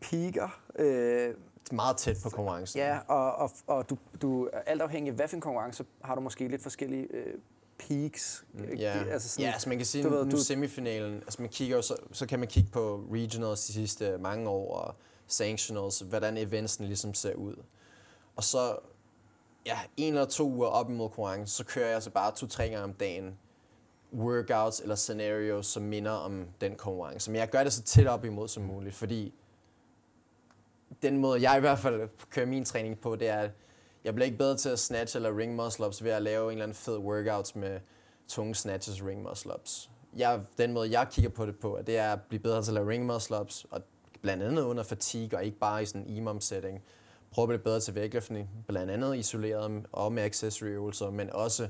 [0.00, 1.34] piker øh,
[1.72, 2.78] meget tæt på konkurrencen.
[2.78, 6.20] Ja, og, og, og du, du, alt afhængig af hvad for en konkurrence, har du
[6.20, 7.34] måske lidt forskellige øh,
[7.78, 8.44] peaks.
[8.52, 11.48] Mm, ja, altså sådan, ja altså man kan sige, du, nu du, semifinalen, altså man
[11.48, 14.94] kigger så, så kan man kigge på regionals de sidste mange år, og
[15.32, 17.54] sanctionals, hvordan eventsen ligesom ser ud.
[18.36, 18.76] Og så,
[19.66, 22.84] ja, en eller to uger op imod konkurrencen, så kører jeg altså bare to-tre gange
[22.84, 23.38] om dagen
[24.14, 27.30] workouts eller scenarios, som minder om den konkurrence.
[27.30, 29.34] Men jeg gør det så tæt op imod som muligt, fordi
[31.02, 33.50] den måde, jeg i hvert fald kører min træning på, det er, at
[34.04, 36.50] jeg bliver ikke bedre til at snatch eller ring muscle ups ved at lave en
[36.50, 37.80] eller anden fed workouts med
[38.28, 39.90] tunge snatches ring muscle ups.
[40.16, 42.74] Jeg, den måde, jeg kigger på det på, det er at blive bedre til at
[42.74, 43.82] lave ring muscle ups, og
[44.22, 46.82] blandt andet under fatigue, og ikke bare i sådan en EMOM setting.
[47.30, 51.68] Prøve at blive bedre til vægtløftning, blandt andet isoleret og med accessory øvelser, men også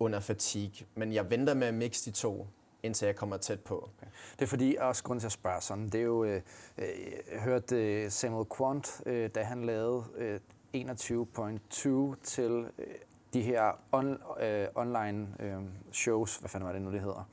[0.00, 0.86] under fatigue.
[0.94, 2.46] Men jeg venter med at mixe de to,
[2.82, 3.90] indtil jeg kommer tæt på.
[3.98, 4.06] Okay.
[4.32, 6.40] Det er fordi, også grund til at spørge sådan, det er jo, øh,
[6.78, 6.88] øh
[7.32, 10.40] jeg hørte øh, Samuel Quant, øh, da han lavede øh,
[10.74, 12.86] 21.2 til øh,
[13.34, 15.62] de her on, øh, online øh,
[15.92, 17.28] shows, hvad fanden var det nu, det hedder?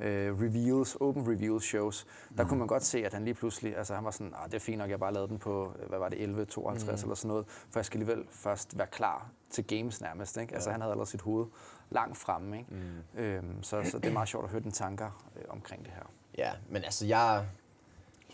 [0.00, 2.48] Øh, reveals, open reveals shows, der mm.
[2.48, 4.58] kunne man godt se, at han lige pludselig, altså han var sådan, ah, det er
[4.58, 6.68] fint nok, jeg bare lavede den på, hvad var det, 11.52 mm.
[6.68, 10.54] eller sådan noget, for jeg skal alligevel først være klar til games nærmest, ikke?
[10.54, 10.72] Altså, ja.
[10.72, 11.46] Han havde allerede sit hoved
[11.90, 12.70] langt fremme, ikke?
[13.14, 13.20] Mm.
[13.20, 16.12] Øhm, så, så det er meget sjovt at høre den tanker øh, omkring det her.
[16.38, 17.46] Ja, men altså jeg,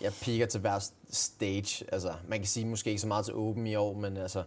[0.00, 3.66] jeg piker til hver stage, altså man kan sige måske ikke så meget til Open
[3.66, 4.44] i år, men altså,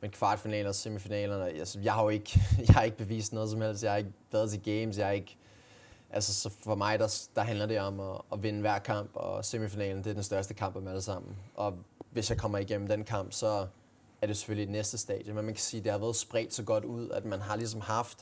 [0.00, 3.60] men kvartfinaler og semifinalerne, altså, jeg har jo ikke, jeg har ikke bevist noget som
[3.60, 5.36] helst, jeg har ikke været til games, jeg har ikke,
[6.12, 9.44] Altså, så for mig, der, der handler det om at, at vinde hver kamp, og
[9.44, 11.36] semifinalen, det er den største kamp af dem alle sammen.
[11.54, 11.74] Og
[12.10, 13.66] hvis jeg kommer igennem den kamp, så
[14.22, 15.32] er det selvfølgelig det næste stadie.
[15.32, 17.56] Men man kan sige, at det har været spredt så godt ud, at man har
[17.56, 18.18] ligesom haft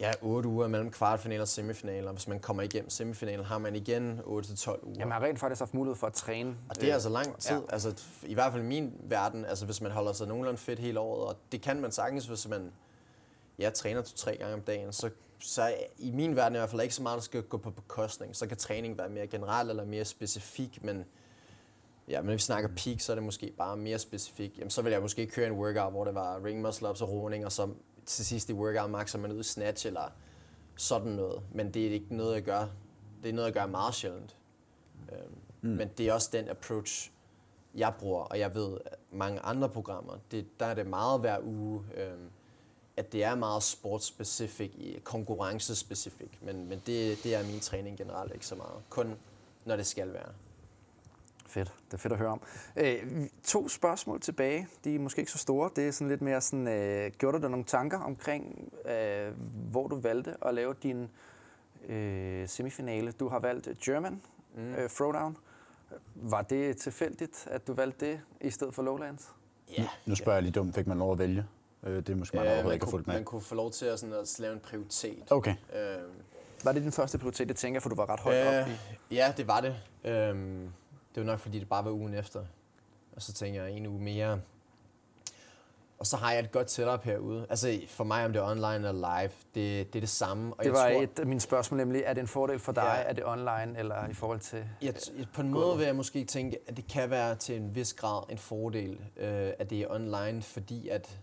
[0.00, 2.12] ja, 8 uger mellem kvartfinaler og semifinaler.
[2.12, 4.94] Hvis man kommer igennem semifinalen, har man igen 8-12 uger.
[4.98, 6.56] Ja, man har rent faktisk haft mulighed for at træne.
[6.68, 7.56] Og det er altså lang tid.
[7.56, 7.62] Ja.
[7.72, 11.00] Altså, I hvert fald i min verden, altså hvis man holder sig nogenlunde fedt hele
[11.00, 12.72] året, og det kan man sagtens, hvis man
[13.58, 16.82] ja, træner to-tre gange om dagen, så så i min verden er i hvert fald
[16.82, 18.36] ikke så meget, der skal gå på bekostning.
[18.36, 21.04] Så kan træning være mere generel eller mere specifik, men
[22.08, 24.58] ja, men når vi snakker peak, så er det måske bare mere specifik.
[24.58, 27.08] Jamen, så vil jeg måske køre en workout, hvor det var ring muscle ups og
[27.08, 27.68] roning, og så
[28.06, 30.12] til sidst i workout maxer man ud i snatch eller
[30.76, 31.42] sådan noget.
[31.52, 32.66] Men det er ikke noget, jeg gør.
[33.22, 34.36] Det er noget, jeg gør meget sjældent.
[35.12, 35.68] Øhm, mm.
[35.68, 37.12] Men det er også den approach,
[37.74, 41.38] jeg bruger, og jeg ved, at mange andre programmer, det, der er det meget hver
[41.42, 41.82] uge.
[41.94, 42.30] Øhm,
[42.96, 48.46] at det er meget sportsspecifik, konkurrencespecifik, men, men det, det er min træning generelt ikke
[48.46, 48.82] så meget.
[48.88, 49.14] Kun
[49.64, 50.28] når det skal være.
[51.46, 51.74] Fedt.
[51.86, 52.40] Det er fedt at høre om.
[52.76, 54.68] Øh, to spørgsmål tilbage.
[54.84, 55.70] De er måske ikke så store.
[55.76, 59.32] Det er sådan lidt mere sådan, øh, gjorde du dig nogle tanker omkring, øh,
[59.70, 61.08] hvor du valgte at lave din
[61.88, 63.12] øh, semifinale?
[63.12, 64.22] Du har valgt German
[64.54, 64.74] mm.
[64.74, 65.36] øh, Throwdown.
[66.14, 69.32] Var det tilfældigt, at du valgte det i stedet for Lowlands?
[69.78, 69.82] Ja.
[69.82, 71.46] Nu, nu spørger jeg lige dumt, fik man lov at vælge?
[71.82, 73.14] Øh, det er måske meget, Øh, øh, man, ikke kunne, fulgt med.
[73.14, 75.22] man kunne få lov til at, sådan, at lave en prioritet.
[75.32, 75.54] Okay.
[75.74, 75.98] Øh,
[76.64, 77.48] Var det din første prioritet?
[77.48, 79.14] Det tænker jeg, for du var ret højt Øh, op i.
[79.14, 79.76] Ja, det var det.
[80.04, 80.68] Øhm,
[81.14, 82.40] det var nok, fordi det bare var ugen efter.
[83.16, 84.40] Og så tænker jeg en uge mere.
[85.98, 87.46] Og så har jeg et godt setup herude.
[87.50, 90.52] Altså for mig, om det er online eller live, det, det er det samme.
[90.54, 92.72] Og Det jeg var tror, et af mine spørgsmål, nemlig, er det en fordel for
[92.72, 92.82] dig?
[93.04, 93.08] Ja.
[93.08, 94.64] Er det online eller i forhold til...
[94.82, 97.74] Jeg, jeg, på en måde vil jeg måske tænke, at det kan være til en
[97.74, 101.18] vis grad en fordel, øh, at det er online, fordi at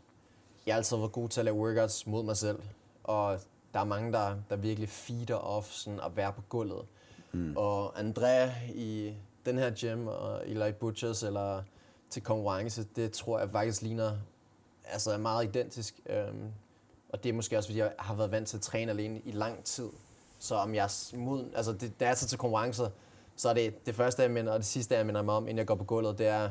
[0.65, 2.59] jeg altid har været god til at lave workouts mod mig selv.
[3.03, 3.39] Og
[3.73, 6.85] der er mange, der, der virkelig feeder off sådan at være på gulvet.
[7.31, 7.57] Mm.
[7.57, 9.13] Og Andrea i
[9.45, 11.63] den her gym, og Eli Butchers, eller
[12.09, 14.17] til konkurrence, det tror jeg faktisk ligner
[14.85, 15.99] altså er meget identisk.
[16.05, 16.51] Øhm,
[17.09, 19.31] og det er måske også, fordi jeg har været vant til at træne alene i
[19.31, 19.89] lang tid.
[20.39, 22.89] Så om jeg mod, altså det, da jeg tager til konkurrencer,
[23.35, 25.57] så er det det første, jeg minder, og det sidste, jeg minder mig om, inden
[25.57, 26.49] jeg går på gulvet, det er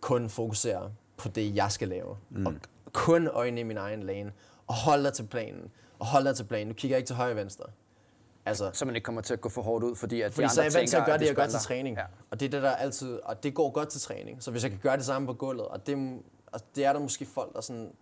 [0.00, 2.16] kun fokusere på det, jeg skal lave.
[2.30, 2.46] Mm.
[2.46, 2.54] Og
[2.92, 4.32] kun øjne i min egen lane.
[4.66, 5.70] Og hold dig til planen.
[5.98, 6.68] Og hold dig til planen.
[6.68, 7.64] Du kigger ikke til højre og venstre.
[8.46, 10.52] Altså, Så man ikke kommer til at gå for hårdt ud, fordi at fordi de
[10.52, 11.96] så er andre jeg vant til at gøre det, jeg gør til træning.
[11.96, 12.04] Ja.
[12.30, 14.42] Og det er det, der altid, og det går godt til træning.
[14.42, 17.00] Så hvis jeg kan gøre det samme på gulvet, og det, og det er der
[17.00, 17.92] måske folk, der, sådan,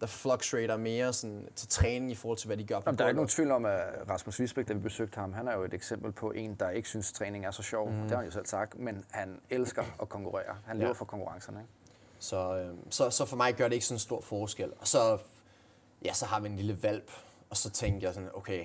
[0.00, 3.04] der fluctuater mere sådan, til træning i forhold til, hvad de gør på Jamen, der
[3.04, 3.80] er ikke nogen tvivl om, at
[4.10, 6.88] Rasmus Wiesbæk, da vi besøgte ham, han er jo et eksempel på en, der ikke
[6.88, 7.90] synes, træning er så sjov.
[7.90, 8.00] Mm.
[8.00, 10.56] Det har han jo selv sagt, men han elsker at konkurrere.
[10.66, 10.92] Han lever Ja.
[10.92, 11.60] for konkurrencerne.
[11.60, 11.70] Ikke?
[12.18, 14.72] Så, øh, så, så for mig gør det ikke sådan en stor forskel.
[14.80, 15.18] Og så,
[16.04, 17.10] ja, så har vi en lille valp,
[17.50, 18.64] og så tænkte jeg sådan, okay,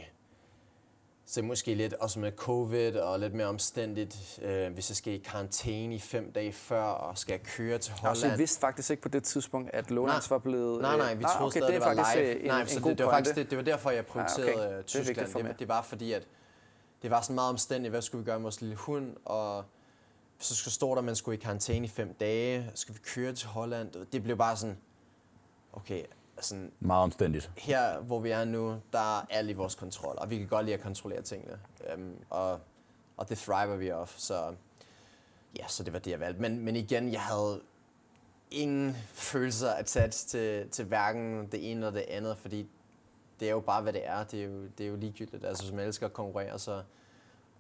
[1.26, 5.18] så måske lidt også med covid og lidt mere omstændigt, øh, hvis jeg skal i
[5.18, 8.32] karantæne i fem dage før, og skal jeg køre til Og så Holland.
[8.32, 10.82] jeg vidste faktisk ikke på det tidspunkt, at Lowlands var blevet...
[10.82, 12.36] Nej, nej, øh, vi troede okay, stadig, det det var faktisk live.
[12.36, 14.06] øh, en, nej, en, så god det, det, var faktisk det, det var derfor, jeg
[14.06, 14.78] prioriterede okay.
[14.78, 14.84] okay.
[14.84, 15.34] Tyskland.
[15.34, 16.28] Det, det, det var fordi, at
[17.02, 19.66] det var sådan meget omstændigt, hvad skulle vi gøre med vores lille hund, og
[20.42, 23.34] så skulle stå der, at man skulle i karantæne i fem dage, skal vi køre
[23.34, 24.06] til Holland.
[24.12, 24.78] Det blev bare sådan,
[25.74, 26.04] okay,
[26.42, 27.52] sådan, Meget omstændigt.
[27.58, 30.66] her hvor vi er nu, der er alt i vores kontrol, og vi kan godt
[30.66, 31.60] lide at kontrollere tingene.
[31.96, 32.60] Um, og,
[33.18, 34.56] og det thriver vi off, så
[35.58, 36.42] ja, så det var det, jeg valgte.
[36.42, 37.62] Men, men igen, jeg havde
[38.52, 42.68] ingen følelser attached til, til hverken det ene eller det andet, fordi
[43.40, 44.24] det er jo bare, hvad det er.
[44.24, 45.46] Det er jo, det er jo ligegyldigt.
[45.46, 46.84] Altså, hvis man elsker at konkurrere, så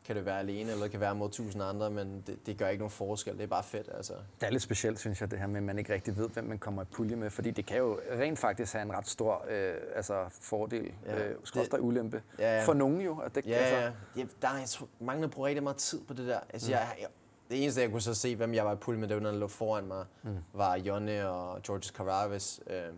[0.05, 2.67] kan det være alene, eller det kan være mod tusind andre, men det, det gør
[2.67, 3.33] ikke nogen forskel.
[3.33, 4.13] Det er bare fedt, altså.
[4.13, 6.43] Det er lidt specielt, synes jeg, det her med, at man ikke rigtig ved, hvem
[6.43, 7.29] man kommer i pulje med.
[7.29, 11.35] Fordi det kan jo rent faktisk have en ret stor øh, altså fordel, ja, øh,
[11.43, 12.23] skråstreg ulempe.
[12.39, 12.65] Ja, ja.
[12.65, 13.19] For nogen jo.
[13.19, 13.91] At det, Ja, altså, ja.
[14.15, 16.39] ja der er, jeg tror, mange, der bruger rigtig meget tid på det der.
[16.49, 16.71] Altså, mm.
[16.71, 17.07] jeg, jeg,
[17.49, 19.31] det eneste, jeg kunne så se, hvem jeg var i pulje med, det var, når
[19.31, 20.37] der lå foran mig, mm.
[20.53, 22.59] var Jonne og Georges Caraves.
[22.67, 22.93] Øh,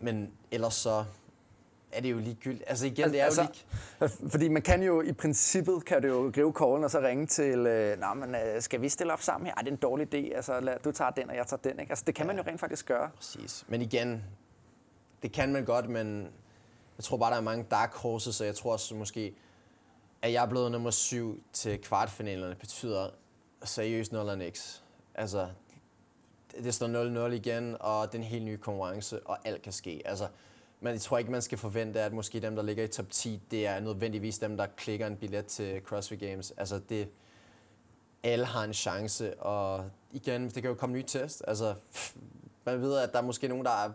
[0.00, 1.04] men ellers så
[1.94, 2.64] er det jo ligegyldigt.
[2.66, 3.48] Altså igen, det er Altså, jo
[4.00, 4.30] lige...
[4.32, 7.58] Fordi man kan jo i princippet, kan du jo gribe callen og så ringe til,
[7.66, 9.54] øh, Nå, men, øh, skal vi stille op sammen her?
[9.54, 10.36] Ej, det er en dårlig idé.
[10.36, 11.80] Altså, lad, du tager den, og jeg tager den.
[11.80, 11.90] Ikke?
[11.90, 13.10] Altså, det kan man jo rent faktisk gøre.
[13.16, 13.64] Præcis.
[13.68, 14.24] Men igen,
[15.22, 16.22] det kan man godt, men
[16.98, 19.34] jeg tror bare, der er mange dark horses, og jeg tror også måske,
[20.22, 23.08] at jeg er blevet nummer syv til kvartfinalerne, betyder
[23.64, 24.82] seriøst 0 og niks.
[25.14, 25.48] Altså,
[26.56, 29.72] det det står 0-0 igen, og det er en helt ny konkurrence, og alt kan
[29.72, 30.02] ske.
[30.04, 30.28] Altså,
[30.84, 33.42] men jeg tror ikke, man skal forvente, at måske dem, der ligger i top 10,
[33.50, 36.52] det er nødvendigvis dem, der klikker en billet til CrossFit Games.
[36.56, 37.08] Altså, det,
[38.22, 41.42] alle har en chance, og igen, det kan jo komme nye test.
[41.48, 41.74] Altså,
[42.64, 43.92] man ved, at der er måske nogen, der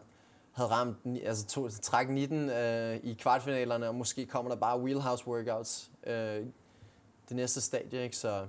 [0.52, 5.28] havde ramt, altså to, træk 19 øh, i kvartfinalerne, og måske kommer der bare wheelhouse
[5.28, 6.46] workouts øh,
[7.30, 8.18] det næste stadie, ikke?
[8.18, 8.48] Så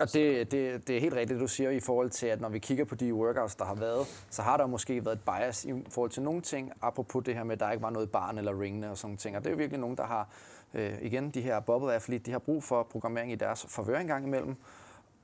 [0.00, 2.48] og det, det, det er helt rigtigt, det du siger i forhold til, at når
[2.48, 5.64] vi kigger på de workouts, der har været, så har der måske været et bias
[5.64, 8.38] i forhold til nogle ting, apropos det her med, at der ikke var noget barn
[8.38, 9.36] eller ringene og sådan ting.
[9.36, 10.28] Og det er jo virkelig nogen, der har,
[10.74, 14.06] øh, igen, de her bubble athlete, de har brug for programmering i deres favør en
[14.06, 14.56] gang imellem.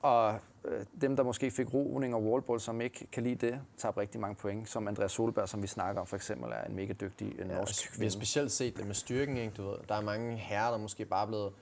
[0.03, 3.99] Og øh, dem, der måske fik roning og wallball, som ikke kan lide det, tager
[3.99, 6.93] rigtig mange point, som Andreas Solberg, som vi snakker om for eksempel, er en mega
[6.93, 8.11] dygtig øh, Ja, norsk og vi har kvinde.
[8.11, 9.53] specielt set det med styrken, ikke?
[9.57, 11.53] Du ved, der er mange herrer, der måske bare er blevet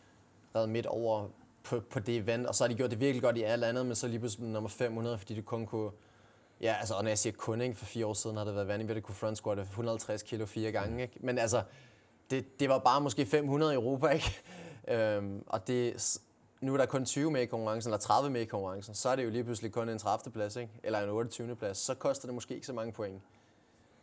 [0.55, 1.29] reddet midt over
[1.67, 3.87] på, på det event, og så har de gjort det virkelig godt i alt andet,
[3.87, 5.91] men så lige pludselig nummer 500, fordi det kun kunne...
[6.61, 8.69] Ja, altså, og når jeg siger kun, ikke, for fire år siden har det været
[8.69, 11.15] vanvittigt at kunne front squat 150 kilo fire gange, ikke?
[11.21, 11.63] Men altså,
[12.31, 14.37] det, det var bare måske 500 i Europa, ikke?
[14.89, 16.19] Øhm, og det,
[16.61, 19.17] nu er der kun 20 med i konkurrencen, eller 30 med i konkurrencen, så er
[19.17, 20.33] det jo lige pludselig kun en 30.
[20.33, 20.73] plads, ikke?
[20.83, 21.57] Eller en 28.
[21.57, 21.79] plads.
[21.79, 23.23] Så koster det måske ikke så mange point.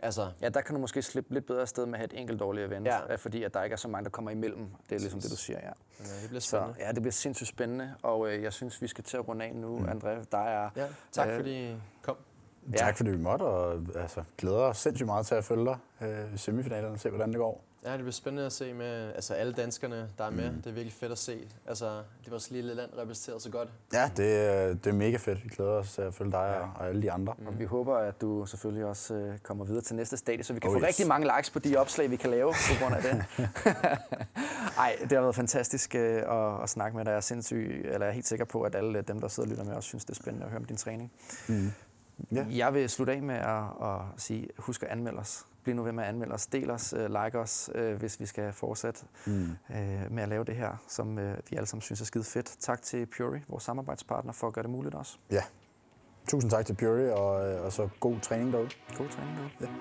[0.03, 2.39] Altså, Ja, der kan du måske slippe lidt bedre afsted med at have et enkelt
[2.39, 2.97] dårligt event, Ja.
[3.09, 3.15] ja.
[3.15, 4.67] fordi at der ikke er så mange, der kommer imellem.
[4.89, 5.67] Det er ligesom det, du siger, ja.
[5.99, 6.75] ja, det bliver Så spændende.
[6.79, 9.55] ja, det bliver sindssygt spændende, og øh, jeg synes, vi skal til at runde af
[9.55, 9.85] nu, mm.
[9.85, 10.23] André.
[10.31, 12.17] Der er, Ja, tak Øh, fordi I kom.
[12.71, 12.77] Ja.
[12.77, 16.33] Tak fordi vi måtte, og altså, glæder os sindssygt meget til at følge dig øh,
[16.33, 17.63] i semifinalerne og se, hvordan det går.
[17.85, 20.51] Ja, det bliver spændende at se med altså alle danskerne, der er med.
[20.51, 20.55] Mm.
[20.57, 21.47] Det er virkelig fedt at se.
[21.67, 23.69] Altså, det vores lille land repræsenteret så godt.
[23.93, 25.43] Ja, det, er- det er mega fedt.
[25.43, 27.33] Vi glæder os til at følge dig og, og alle de andre.
[27.47, 30.59] Og vi håber, at du selvfølgelig også øh, kommer videre til næste stadie, så vi
[30.59, 30.87] kan Oh, få yes.
[30.87, 33.25] rigtig mange likes på de opslag, vi kan lave på grund af det.
[34.77, 37.11] Ej, det har været fantastisk øh, at, at snakke med dig.
[37.11, 39.51] Jeg er, sindssyg, eller jeg er helt sikker på, at alle dem, der sidder og
[39.51, 41.11] lytter med, også synes, det er spændende at høre om din træning.
[41.47, 41.71] Mm.
[42.31, 42.45] Ja.
[42.51, 45.45] Jeg vil slutte af med at, at sige, husk at anmelde os.
[45.63, 46.47] Bliv nu ved med at anmelde os.
[46.47, 49.31] Del os, øh, like os, øh, hvis vi skal fortsætte Mm.
[49.75, 52.55] øh, med at lave det her, som øh, vi alle sammen synes er skide fedt.
[52.59, 55.17] Tak til Puri, vores samarbejdspartner, for at gøre det muligt også.
[56.27, 58.69] Tusind tak til Puri, og, øh, og så god træning derude.
[58.97, 59.73] God træning derude.